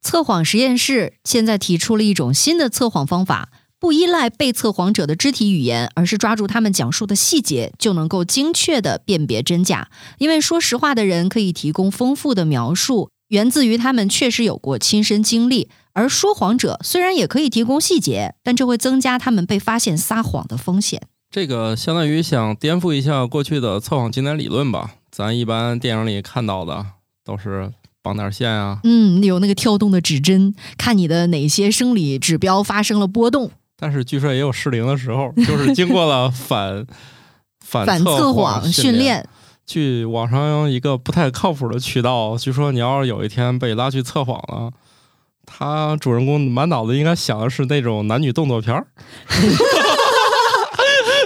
[0.00, 3.48] 测谎实验室现在提出了一种新的测谎方法，
[3.80, 9.88] 不依赖被测谎者的肢体语言，而是抓住他们讲述的细节，就能够精确地辨别真假。
[10.18, 21.00] 因为说实话的人可以提供丰富的描述，源自于他们确实有过亲身经历；而说谎者虽然也可以提供细节，但这会增加他们被发现撒谎的风险。
[21.30, 24.96] 这个相当于想颠覆一下过去的测谎经典理论吧。
[25.10, 26.84] 咱一般电影里看到的
[27.24, 27.72] 都是
[28.02, 33.50] 绑点线啊，嗯，有那个跳动的指针，看你的哪些生理指标发生了波动。
[33.80, 36.84] 但是据说也有失灵的时候， 就是经过了反
[37.64, 39.26] 反反测谎谎训练。
[39.66, 44.70] 据网上一个不太靠谱的渠道，据说你要是有一天被拉去测谎了，
[45.46, 48.86] 他主人公满脑子应该想的是那种男女动作片儿。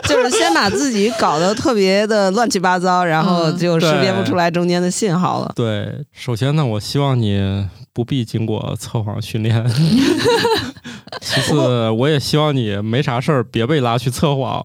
[0.07, 5.51] 就是先把自己搞得特别的乱七八糟，然后嗯就识别不出来中间的信号了。
[5.57, 9.65] 对，首先呢，我希望你不必经过测谎训练。
[11.23, 14.65] 其次，我也希望你没啥事儿别被拉去测谎。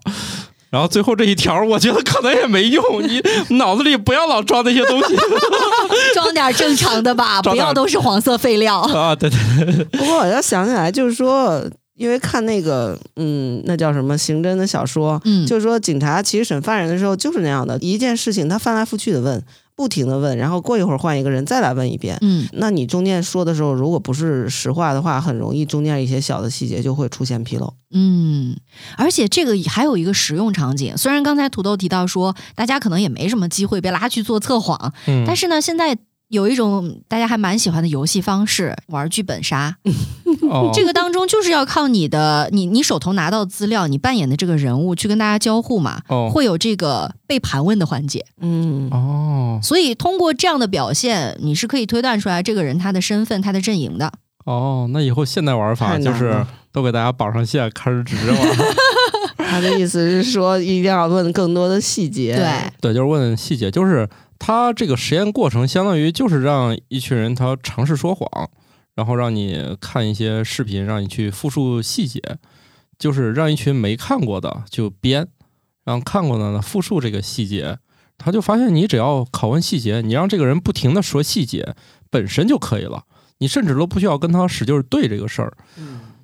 [0.69, 3.19] 然后最后这一条，我觉得可能也没用，你
[3.57, 5.15] 脑子里不要老装那些东西
[6.13, 8.79] 装点正常的吧，不要都是黄色废料。
[8.81, 9.15] 啊！
[9.15, 11.59] 对对对，不过我要想起来，就是说，
[11.95, 19.43] 因为看那个，嗯，那叫什么刑侦的小说，嗯，就是说警察其实审犯人的时候就是那样的，一件事情他翻来覆去的问，
[19.79, 22.17] 不停的问，然后过一会儿换一个人再来问一遍。
[22.19, 27.73] 嗯，那你中间说的时候，如果不是实话的话，很容易中间一些小的细节就会出现纰漏。
[27.91, 28.57] 嗯，
[28.97, 30.97] 而且这个还有一个实用场景。
[30.97, 35.97] 虽然刚才土豆提到说，大家可能也没什么机会被拉去做测谎，嗯，但是呢，现在
[36.29, 39.75] 有一种大家还蛮喜欢的游戏方式，玩剧本杀。
[40.49, 48.25] 哦，这个当中就是要靠你的，你你手头拿到资料，你扮演的这个人物去跟大家交互嘛，哦会有这个被盘问的环节。
[48.39, 54.11] 嗯，哦所以通过这样的表现，你是可以推断出来这个人他的身份、他的阵营的。
[54.45, 58.57] 哦，那以后现代玩法就是都给大家绑上线，开始指着玩。
[59.49, 62.35] 他的意思是说一定要问更多的细节。
[62.35, 64.07] 对，对，就是问细节，就是
[64.39, 68.49] 他这个实验过程，相当于就是让一群人他尝试说谎，
[68.95, 72.21] 然后让你看一些视频，让你去复述细节，
[72.97, 75.27] 就是让一群没看过的就编，
[75.83, 77.77] 让看过的呢复述这个细节。
[78.17, 81.75] 他就发现，你只要拷问细节，你让这个人不停的说细节，
[82.09, 83.03] 本身就可以了，
[83.37, 85.53] 你甚至都不需要跟他使劲儿对这个事儿。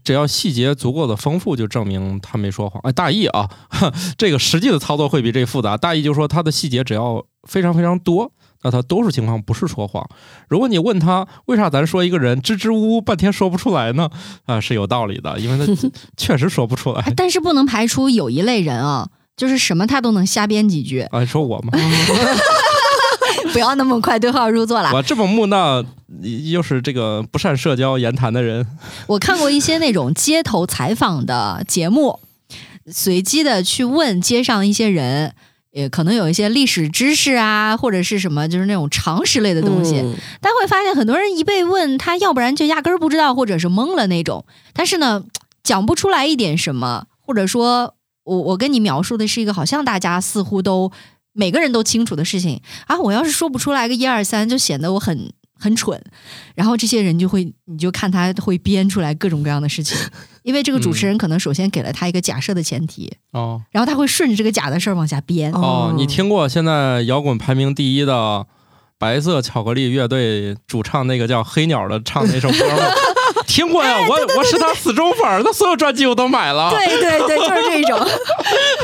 [0.06, 2.80] 只要细节足够的丰富，就证明他没说谎。
[2.84, 3.50] 哎，大意啊，
[4.18, 5.76] 这个实际的操作会比这复杂。
[5.76, 8.32] 大意就是说，他的细节只要非常非常多，
[8.62, 10.08] 那他多数情况不是说谎。
[10.48, 14.10] 如果你问他为啥咱说一个人支支吾吾半天说不出来呢？
[14.46, 15.74] 啊，是有道理的，因为他
[16.16, 17.14] 确实说不出哎来。
[17.18, 21.72] 但是不能排除有一类人啊，就是什么他都能瞎编几句，啊，说我吗？
[23.56, 24.92] 不要那么快对号入座了。
[24.94, 25.82] 我这么木讷，
[26.52, 28.68] 又是这个不善社交言谈的人，
[29.08, 32.20] 我看过一些那种街头采访的节目，
[32.92, 35.34] 随机的去问街上一些人，
[35.72, 40.00] 也可能有一些历史知识啊，或者是什么，就是那种常识类的东西。
[40.00, 44.46] 嗯但会发现很多人一被问，他要不然就压根儿不知道，或者是懵了那种。
[44.74, 45.24] 但是呢，
[45.64, 47.96] 讲不出来一点什么，或者说
[48.26, 50.92] 我我跟你描述的是一个好像大家似乎都
[51.38, 56.02] 每个人都清楚的事情啊，我要是说不出来个一二三，就显得我很很蠢。
[56.56, 59.98] 然后这些人就会，你就看他会编出来各种各样的事情，
[60.44, 65.52] 因为这个主持人可能首先给了他一个假设的前提，哦然后他会顺着这个假的事儿往下编。
[65.52, 68.48] 哦，你听过现在摇滚排名第一的
[68.98, 72.84] 白色巧克力乐队主唱那个叫黑鸟的唱那首歌吗？
[73.48, 76.70] 听过呀，我我是他死忠粉儿，他所有专辑我都买了。
[76.72, 78.00] 对对对，就是这种，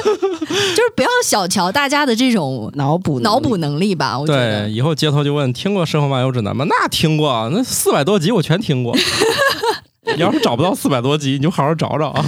[0.76, 4.18] 就是不要小瞧大家的这种脑补脑补能力吧。
[4.18, 6.66] 我觉对，得，以后街头就问听过《生活漫游指南》吗？
[6.70, 8.96] 那听过，那四百多集我全听过。
[10.16, 12.26] 你要是找不到四百多集，你就好好找找啊。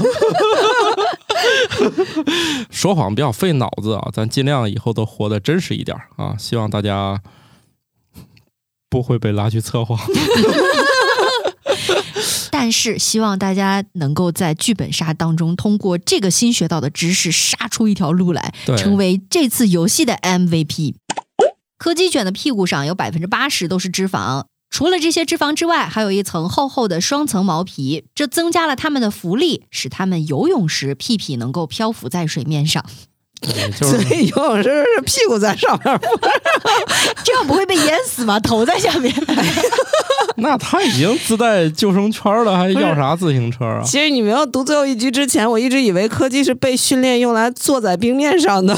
[2.69, 6.35] 说谎比较费脑子啊，咱尽量以后都活得真实一点儿啊。
[6.37, 7.19] 希望大家
[8.89, 9.99] 不会被拉去测谎。
[12.53, 20.93] 但是希望大家能够在剧本杀当中，通过这个新学到的知识，杀出一条路来，成为这次游戏的 MVP。
[21.79, 32.85] 柯基犬的屁股上有百分之八十都是脂肪，除了这些脂肪之外，还有一层厚厚的双层毛皮，这增加了它们的浮力，使它们游泳时屁屁能够漂浮在水面上，
[33.79, 35.99] 对 游泳时是屁股在上面，
[37.23, 38.39] 这样不会被淹死吗？
[38.39, 39.13] 头在下面。
[40.37, 43.81] 那他已经自带救生圈了，还要啥自行车啊？
[43.85, 48.75] 其实你们要读最后一局之前，我一直以为柯基是被训练用来坐在冰面上的。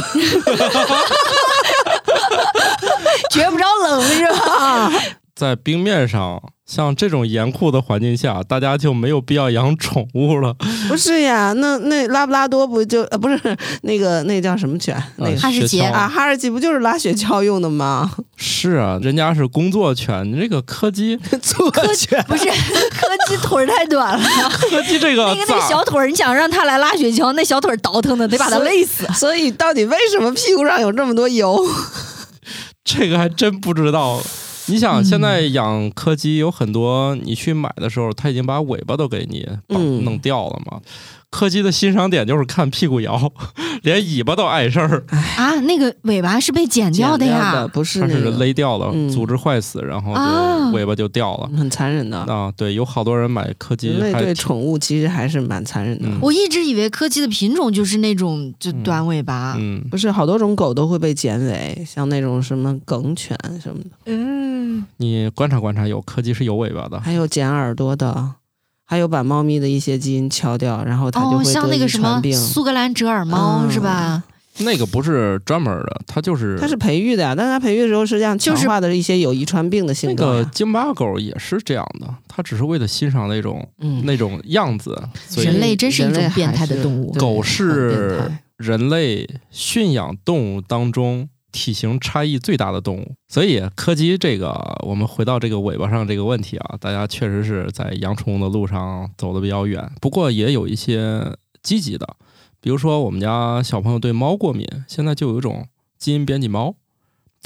[3.32, 4.91] 觉不着冷是吧？
[5.36, 10.55] 在冰面上，像这种严酷的环境下，大家就没有必要养宠物了。
[10.88, 13.38] 不是呀，那那拉布拉多不就呃不是
[13.81, 14.95] 那个那叫什么犬？
[15.17, 18.09] 那个哈士奇啊，哈士奇不就是拉雪橇用的吗？
[18.38, 21.17] 是啊，人家是工作犬，你这个柯基，
[21.73, 29.05] 柯犬不是，柯基腿儿太短了，柯基这个那个那咋小腿儿，你想让它来拉雪橇，那小腿儿倒腾的得把它累死。
[29.13, 31.59] 所以到底为什么屁股上有这么多油？
[32.86, 34.21] 这个还真不知道。
[34.68, 40.80] 你想，嗯现在养柯基有很多，你去买的时候，它已经把尾巴都给你弄掉了嘛。
[41.30, 43.32] 柯基的欣赏点就是看屁股摇，
[43.84, 45.03] 连尾巴都碍事儿，
[45.38, 47.67] 啊，那个尾巴是被剪掉的剪呀。
[47.73, 50.13] 不是它是那个勒掉了，嗯组织坏死，然后
[50.71, 51.49] 尾巴就掉了。
[51.57, 52.19] 很残忍的。
[52.19, 56.07] 啊，对，有好多人买柯基人类对宠物其实还是蛮残忍的。
[56.07, 59.55] 嗯我一直以为柯基的品种就是那种就短尾巴。
[59.59, 68.32] 嗯，不是好多种狗都会被剪尾，像那种什么梗犬什么的，嗯，你观察观察，有柯基是有尾巴的，还有剪耳朵的，
[68.86, 72.38] 还有把猫咪的一些基因敲掉，然后它就哦，会得遗像那个什么传病。
[72.38, 74.23] 苏格兰折耳猫、嗯是吧？
[74.59, 80.31] 那个不是专门的，它就是它是培育的呀，但是它培育的时候实际上强就是化的一些有遗传病的那性格那。
[80.43, 87.11] 个京巴狗也是这样的，它只是为了欣赏那种嗯，那种样子，所以人类真是一种变态的动物。
[87.11, 94.51] 对狗是人类驯养动物当中体型差异最大的动物，所以柯基这个，
[94.85, 101.33] 我们回到这个尾巴上这个问题啊，大家确实是在养宠物的路上走的比较远，不过也有一些
[101.63, 102.17] 积极的，
[102.59, 106.75] 比如说我们家小朋友对猫过敏，现在就有一种基因编辑猫。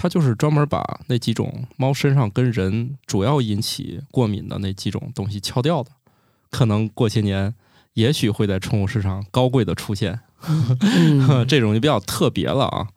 [0.01, 5.91] 它就是专门把那几种猫身上跟人主要引起过敏的那几种东西敲掉的，
[6.49, 7.53] 可能过些年，
[7.95, 10.21] 也许会在宠物市场高贵的出现。
[10.47, 12.87] 嗯这种就比较特别了啊。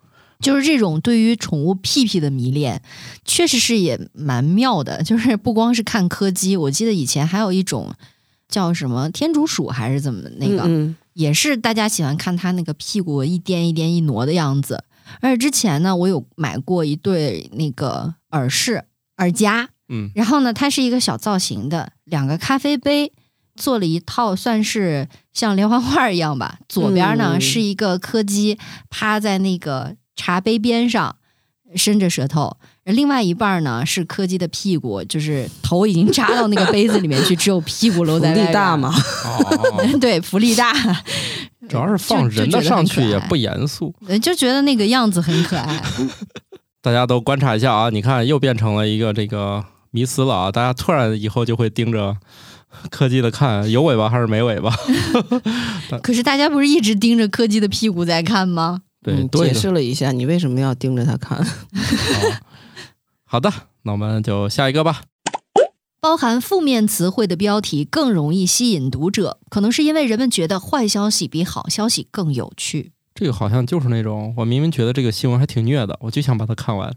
[0.42, 2.82] 就是这种对于宠物屁屁的迷恋，
[3.24, 5.02] 确实是也蛮妙的。
[5.02, 7.94] 就是不光是看柯基，我记得以前还有一种
[8.48, 14.84] 叫什么天竺鼠还是怎么那个，嗯也是大家喜欢看它那个屁股一颠一颠一挪的样子。
[15.20, 18.84] 而且之前呢，我有买过一对那个耳饰
[19.18, 23.12] 耳夹，嗯然后呢，它是一个小造型的两个咖啡杯，
[23.54, 26.58] 做了一套算是像连环画一样吧。
[26.66, 31.16] 左边呢、嗯是一个柯基趴在那个茶杯边上，
[31.74, 32.56] 伸着舌头。
[32.84, 40.72] 另外一半呢是柯基的屁股，就是头已经扎到那个杯子里面去，只有屁股露在外边利大嘛，，哦， 对，福利大，
[41.68, 43.94] 主要是放人的上去也不严肃。
[44.08, 45.80] 呃就觉得那个样子很可爱。
[46.82, 50.50] 大家都观察一下啊，你看又变成了一个这个迷思了啊！
[50.50, 52.16] 大家突然以后就会盯着
[52.90, 54.74] 柯基的看，有尾巴还是没尾巴？
[56.02, 58.80] 可是大家不是一直盯着柯基的屁股在看吗？
[59.02, 61.44] 对，解释了一下你为什么要盯着他看。
[63.26, 65.02] 好好的，那我们就下一个吧。
[66.00, 72.92] 包含负面词汇的标题更容易吸引读者，可能是因为人们觉得坏消息比好消息更有趣。
[73.14, 76.92] 这个好像就是那种我明明觉得这个新闻还挺虐的，我就想把它看完。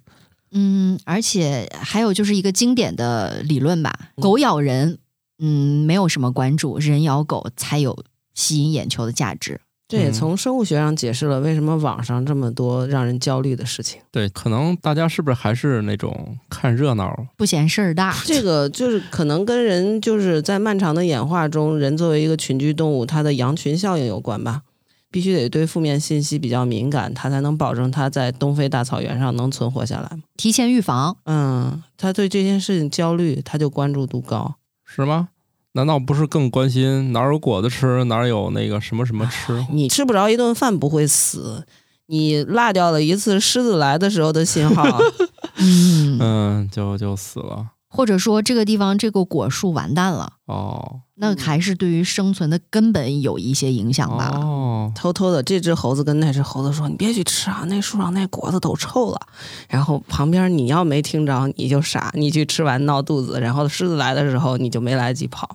[0.52, 4.98] 嗯，而且还有就是一个经典的理论吧，狗咬人，
[5.40, 8.04] 嗯，没有什么关注，人咬狗才有
[8.34, 9.62] 吸引眼球的价值。
[9.88, 14.02] 这也嗯从生物学上解释了为什么网上这么多让人焦虑的事情。
[14.12, 17.16] 对，可能大家是不是还是那种看热闹？
[17.38, 24.64] 不嫌事儿大， 这个就是可能跟人就是在漫长的演化中，人作为一个群居动物，它的羊群效应有关吧。
[25.12, 30.10] 必须得对负面信息比较敏感，它才能保证它在东非大草原上能存活下来。
[30.36, 31.16] 提前预防。
[31.24, 34.56] 嗯，他对这件事情焦虑，他就关注度高。
[34.84, 35.30] 是吗？
[35.76, 39.66] 难道不是更关心哪儿有果子吃，哪儿有那个什么什么吃？
[39.72, 41.66] 你吃不着一顿饭不会死，
[42.08, 44.84] 你落掉了一次狮子来的时候的信号，
[45.60, 47.68] 嗯，嗯，就就死了。
[47.96, 54.34] 或者说这个地方这个果树完蛋了，哦那还是对于生存的根本有一些影响吧。
[54.36, 59.22] 哦，偷偷的，这只猴子跟那只猴子说：“你别去吃啊，那树上那果子都臭了。”
[59.70, 65.50] 然后旁边你要没听着，你就傻，你去吃完闹肚子，然后狮子来的时候你就没来得及跑。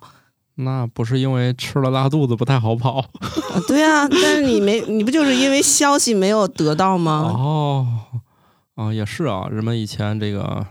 [0.54, 3.04] 那不是因为吃了拉肚子不太好跑啊
[3.68, 7.34] 对啊，但是你没，你不就是因为消息没有得到吗？
[7.36, 7.86] 哦
[8.76, 10.66] 哦，也是啊，人们以前这个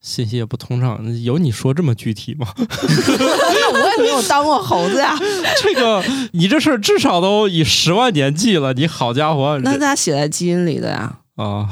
[0.00, 2.46] 信息也不通畅，有你说这么具体吗？
[2.58, 5.16] 那我也没有当过猴子呀。
[5.62, 11.18] 这个你这事儿至少都以十万年计了，你好家伙，那他写在基因里的呀。
[11.36, 11.68] 啊，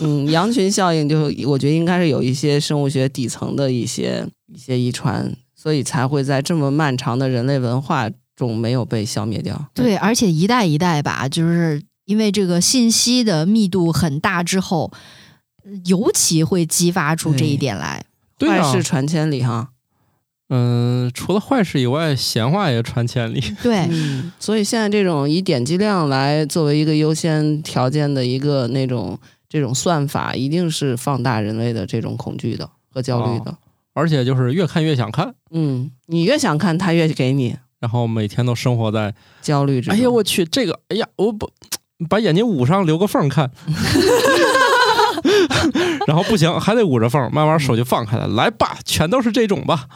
[0.00, 4.24] 嗯，羊群效应就我觉得应该是有一些生物学底层的一些
[4.54, 9.66] 一些遗传，所以才会在这么漫长的人类文化中没有被消灭掉。
[9.74, 14.92] 对，而且一代一代吧，就是因为这个信息的密度很大之后，
[15.86, 18.04] 尤其会激发出这一点来。
[18.38, 19.68] 对啊坏事，传千里哈。
[20.48, 23.40] 嗯，除了坏事以外，闲话也传千里。
[23.62, 33.56] 对， 嗯，所以现在这种以点击量来作为一个优先条件的一个那种这种算法，一定是放大人类的这种恐惧的和焦虑的。
[33.94, 39.94] 而且就是越看越想看，嗯，你越想看，他越给你然后每天都生活在，焦虑之中。
[39.94, 41.50] 哎呀，我去，这个，哎呀，我不
[42.10, 43.50] 把眼睛捂上，留个缝看，
[46.06, 49.86] 然后不行，还得捂着缝，慢慢手就放开了，来吧，全都是这种吧。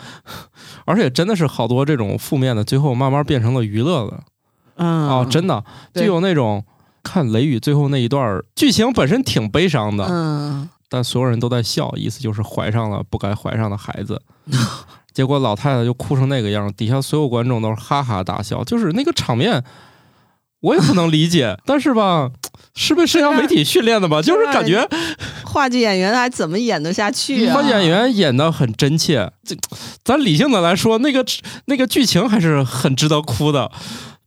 [0.84, 4.20] 而且真的是好多这种负面的，最后慢慢变成了娱乐了。
[4.76, 5.64] 嗯啊，真的
[5.94, 6.64] 就有那种
[7.02, 14.20] 看雷雨最后那一段剧情本身挺悲伤的，嗯，但所有人都在笑，意思就是怀上了不该怀上的孩子。
[15.14, 19.64] 结果老太太就哭成那个样，底下所有观众都是哈哈大笑，就是那个场面，
[20.60, 21.56] 我也不能理解。
[21.64, 22.30] 但是吧，
[22.74, 24.20] 是被社交媒体训练的吧？
[24.22, 24.86] 就是感觉
[25.44, 27.54] 话剧演员还怎么演得下去啊？
[27.54, 29.30] 话剧演员演的很真切。
[29.44, 29.56] 这
[30.04, 31.24] 咱理性的来说，那个
[31.66, 33.70] 那个剧情还是很值得哭的。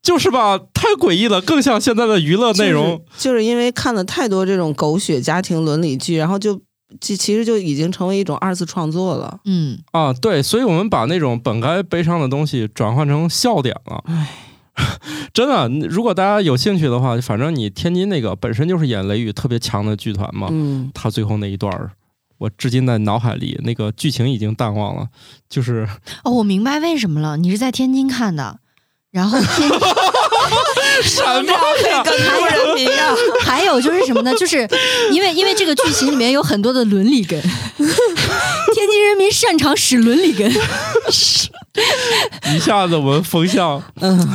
[0.02, 2.86] 就是吧，太诡异了，更像现在的娱乐内容。
[2.86, 6.60] 就是，就是因为看了太多这种狗血家庭伦理剧，然后就
[7.02, 9.40] 其其实就已经成为一种二次创作了。
[9.44, 14.02] 嗯，啊，对，所以我们把那种本该悲伤的东西转换成笑点了。
[14.06, 14.30] 唉，
[15.34, 21.92] 真的，如果大家有兴趣的话，反正你天津那个本身就是演雷雨特别强的剧团嘛，嗯，他最后那一段儿，
[22.38, 25.08] 我至今在脑海里那个剧情已经淡忘了，
[25.50, 25.88] 就是
[26.24, 28.60] 哦，我明白为什么了，你是在天津看的，
[29.12, 29.80] 然后天津
[31.04, 31.44] 什么
[31.90, 32.04] 呀？
[32.04, 34.34] 跟路人民啊，还有就是什么呢？
[34.36, 34.68] 就是
[35.12, 40.52] 因为因为这个剧情里面有很多的伦理根，天津人民擅长使伦理根。
[42.54, 44.30] 一下子我们风向嗯，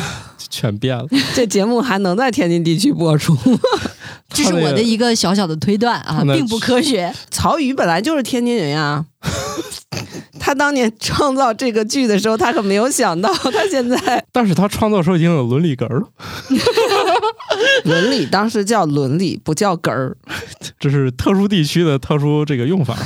[0.49, 1.07] 全变了。
[1.35, 3.37] 这节目还能在天津地区播出？
[4.31, 7.13] 这是我的一个小小的推断啊并不科学。
[7.31, 9.05] 曹禺本来就是天津人呀。
[10.41, 16.09] 他当年创造这个剧的时候，他可没有想到，他现在但是他创作时候已经有伦理根儿了，
[17.85, 20.17] 伦理当时叫伦理，不叫根儿。
[20.79, 22.99] 这是特殊地区的特殊这个用法。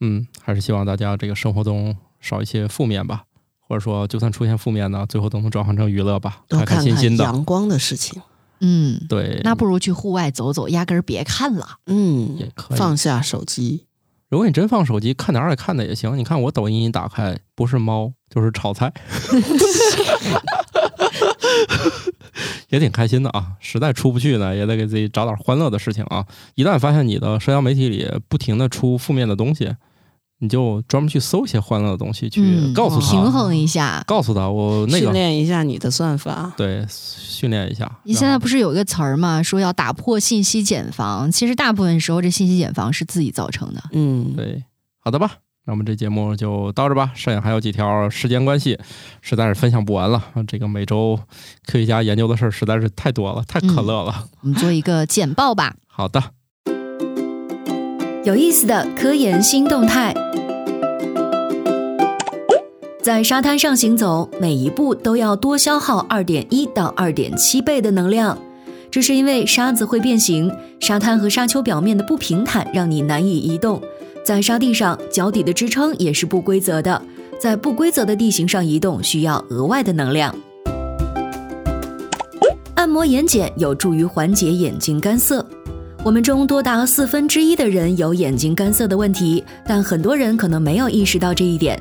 [0.00, 3.22] 嗯，还是希望大家这个生活中少一些负面吧，
[3.66, 7.24] 或者说就算出现负面的，最后都能转换成娱乐吧，开开心心的。
[7.24, 8.20] 阳光的事情。
[8.60, 11.66] 嗯，对，那不如去户外走走，压根儿别看了。
[11.86, 13.86] 嗯，也可以放下手机。
[14.30, 16.16] 如果你真放手机，看哪儿也看的也行。
[16.16, 18.92] 你看我抖音一打开，不是猫就是炒菜，
[22.70, 23.52] 也挺开心的啊。
[23.60, 26.26] 实在出不去呢，也得给自己找点欢乐的事情啊。
[26.54, 29.74] 一旦发现你的社交媒体里不停的出负面的东西，
[30.38, 34.02] 你就专门去搜一些欢乐的东西，去嗯，告诉他，平衡一下。
[34.06, 36.52] 告诉他我那个训练一下你的算法。
[36.56, 37.90] 对训练一下。
[38.04, 39.42] 你现在不是有一个词儿吗？
[39.42, 41.30] 说要打破信息茧房。
[41.30, 43.82] 其实大部分时候，这信息茧房是自己造成的。
[43.92, 44.64] 嗯，对，
[44.98, 45.30] 好的吧。
[45.66, 47.10] 那我们这节目就到这吧。
[47.14, 48.78] 剩下还有几条时间关系，
[49.22, 50.22] 实在是分享不完了。
[50.46, 51.18] 这个每周
[51.64, 54.26] 科学家研究的事儿实在是太多了，太可乐了。
[54.42, 55.74] 我们做一个简报吧。
[55.86, 56.22] 好的，
[58.24, 60.14] 有意思的科研新动态。
[63.02, 68.38] 在沙滩上行走，每一步都要多消耗二点一到二点七倍的能量。
[68.90, 70.50] 这是因为沙子会变形，
[70.80, 73.82] 沙滩和沙丘表面的不平坦让你难以移动。
[74.24, 77.02] 在沙地上，脚底的支撑也是不规则的，
[77.38, 80.34] 在不规则的地形上移动需要额外的能量。
[82.76, 85.46] 按摩眼睑有助于缓解眼睛干涩。
[86.04, 91.80] 我们中多达四分之一的人有眼睛干涩的问题，但很多人可能没有意识到这一点。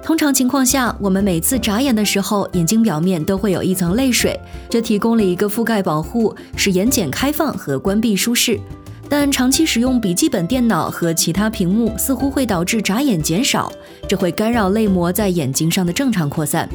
[0.00, 4.38] 通常情况下，我们每次眨眼的时候，眼睛表面都会有一层泪水，
[4.70, 8.60] 这提供了一个覆盖保护，使眼睑开放和关闭舒适。
[9.08, 13.72] 但长期使用笔记本电脑和其他屏幕，似乎会导致眨眼减少，
[14.06, 16.68] 这会干扰泪膜在眼睛上的正常扩散。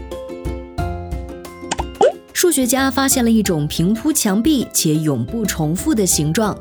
[2.34, 6.54] 数学家发现了一种平铺墙壁且永不重复的形状。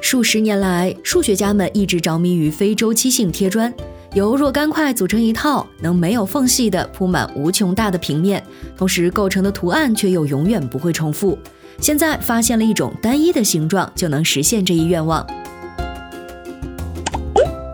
[0.00, 3.72] 数十年来，数学家们一直着迷于非周期性贴砖，
[4.14, 8.42] 由若干块组成一套，能没有缝隙地铺满无穷大的平面，
[8.76, 11.38] 同时构成的图案却又永远不会重复。
[11.78, 15.24] 现在发现了一种单一的形状，就能实现这一愿望。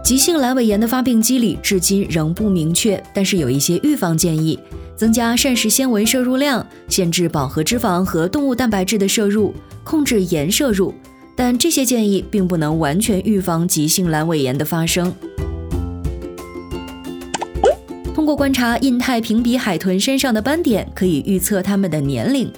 [0.04, 4.58] 急性阑尾炎的发病机理至今仍不明确，但是有一些预防建议：
[4.96, 10.92] 增加膳食纤维摄入量，限制饱和脂肪和动物蛋白质的摄入，控制盐摄入。
[11.36, 15.14] 但这些建议并不能完全预防急性阑尾炎的发生。
[18.14, 22.50] 通过观察印太平鼻海豚身上的斑点，可以预测它们的年龄。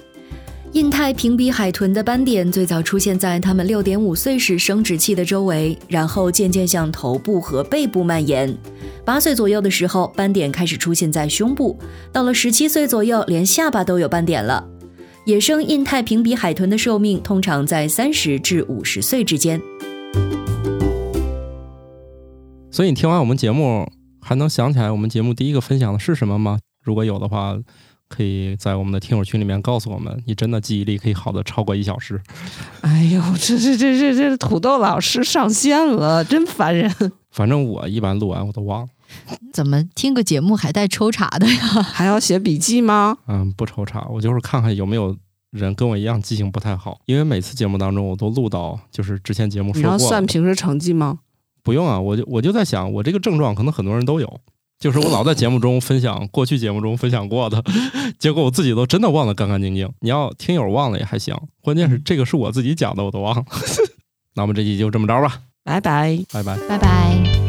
[0.73, 8.55] 印太平鼻海豚的斑点最早出现在它们6.5岁时生殖器的周围，然后渐渐向头部和背部蔓延。
[9.03, 11.77] 八岁左右的时候，斑点开始出现在胸部，
[12.13, 14.68] 到了17岁左右，连下巴都有斑点了。
[15.29, 19.61] 野生印太平比海豚的寿命通常在三十至五十岁之间。
[22.71, 23.87] 所以你听完我们节目，
[24.19, 26.57] 还能想起来我们节目第一个分享的是什么吗？
[26.83, 27.55] 如果有的话，
[28.07, 30.19] 可以在我们的听友群里面告诉我们。
[30.25, 32.19] 你真的记忆力可以好的超过一小时。
[32.81, 36.91] 哎呦，这这这这这土豆老师上线了，真烦人！
[37.29, 38.87] 反正我一般录完我都忘了。
[39.53, 41.57] 怎么听个节目还带抽查的呀？
[41.81, 43.17] 还要写笔记吗？
[43.27, 45.15] 嗯，不抽查，我就是看看有没有
[45.51, 49.97] 人跟我一样记性不太好，因为每次节目当中我都录到，就是之前节目说你要。
[49.97, 51.19] 算平时成绩吗？
[51.63, 54.39] 不用啊，我就我就在想，我这个症状可能很多人都有，
[54.79, 57.63] 就是我老在节目中分享过去节目中分享过的，
[58.17, 59.91] 结果我自己都真的忘得干干净净。
[59.99, 63.43] 你要听友忘了也还行，关键是这个是我自己讲的，我都忘了。
[64.35, 66.17] 那我们这期就这么着吧，拜拜。
[66.31, 66.57] 拜拜。
[66.67, 67.48] 拜拜。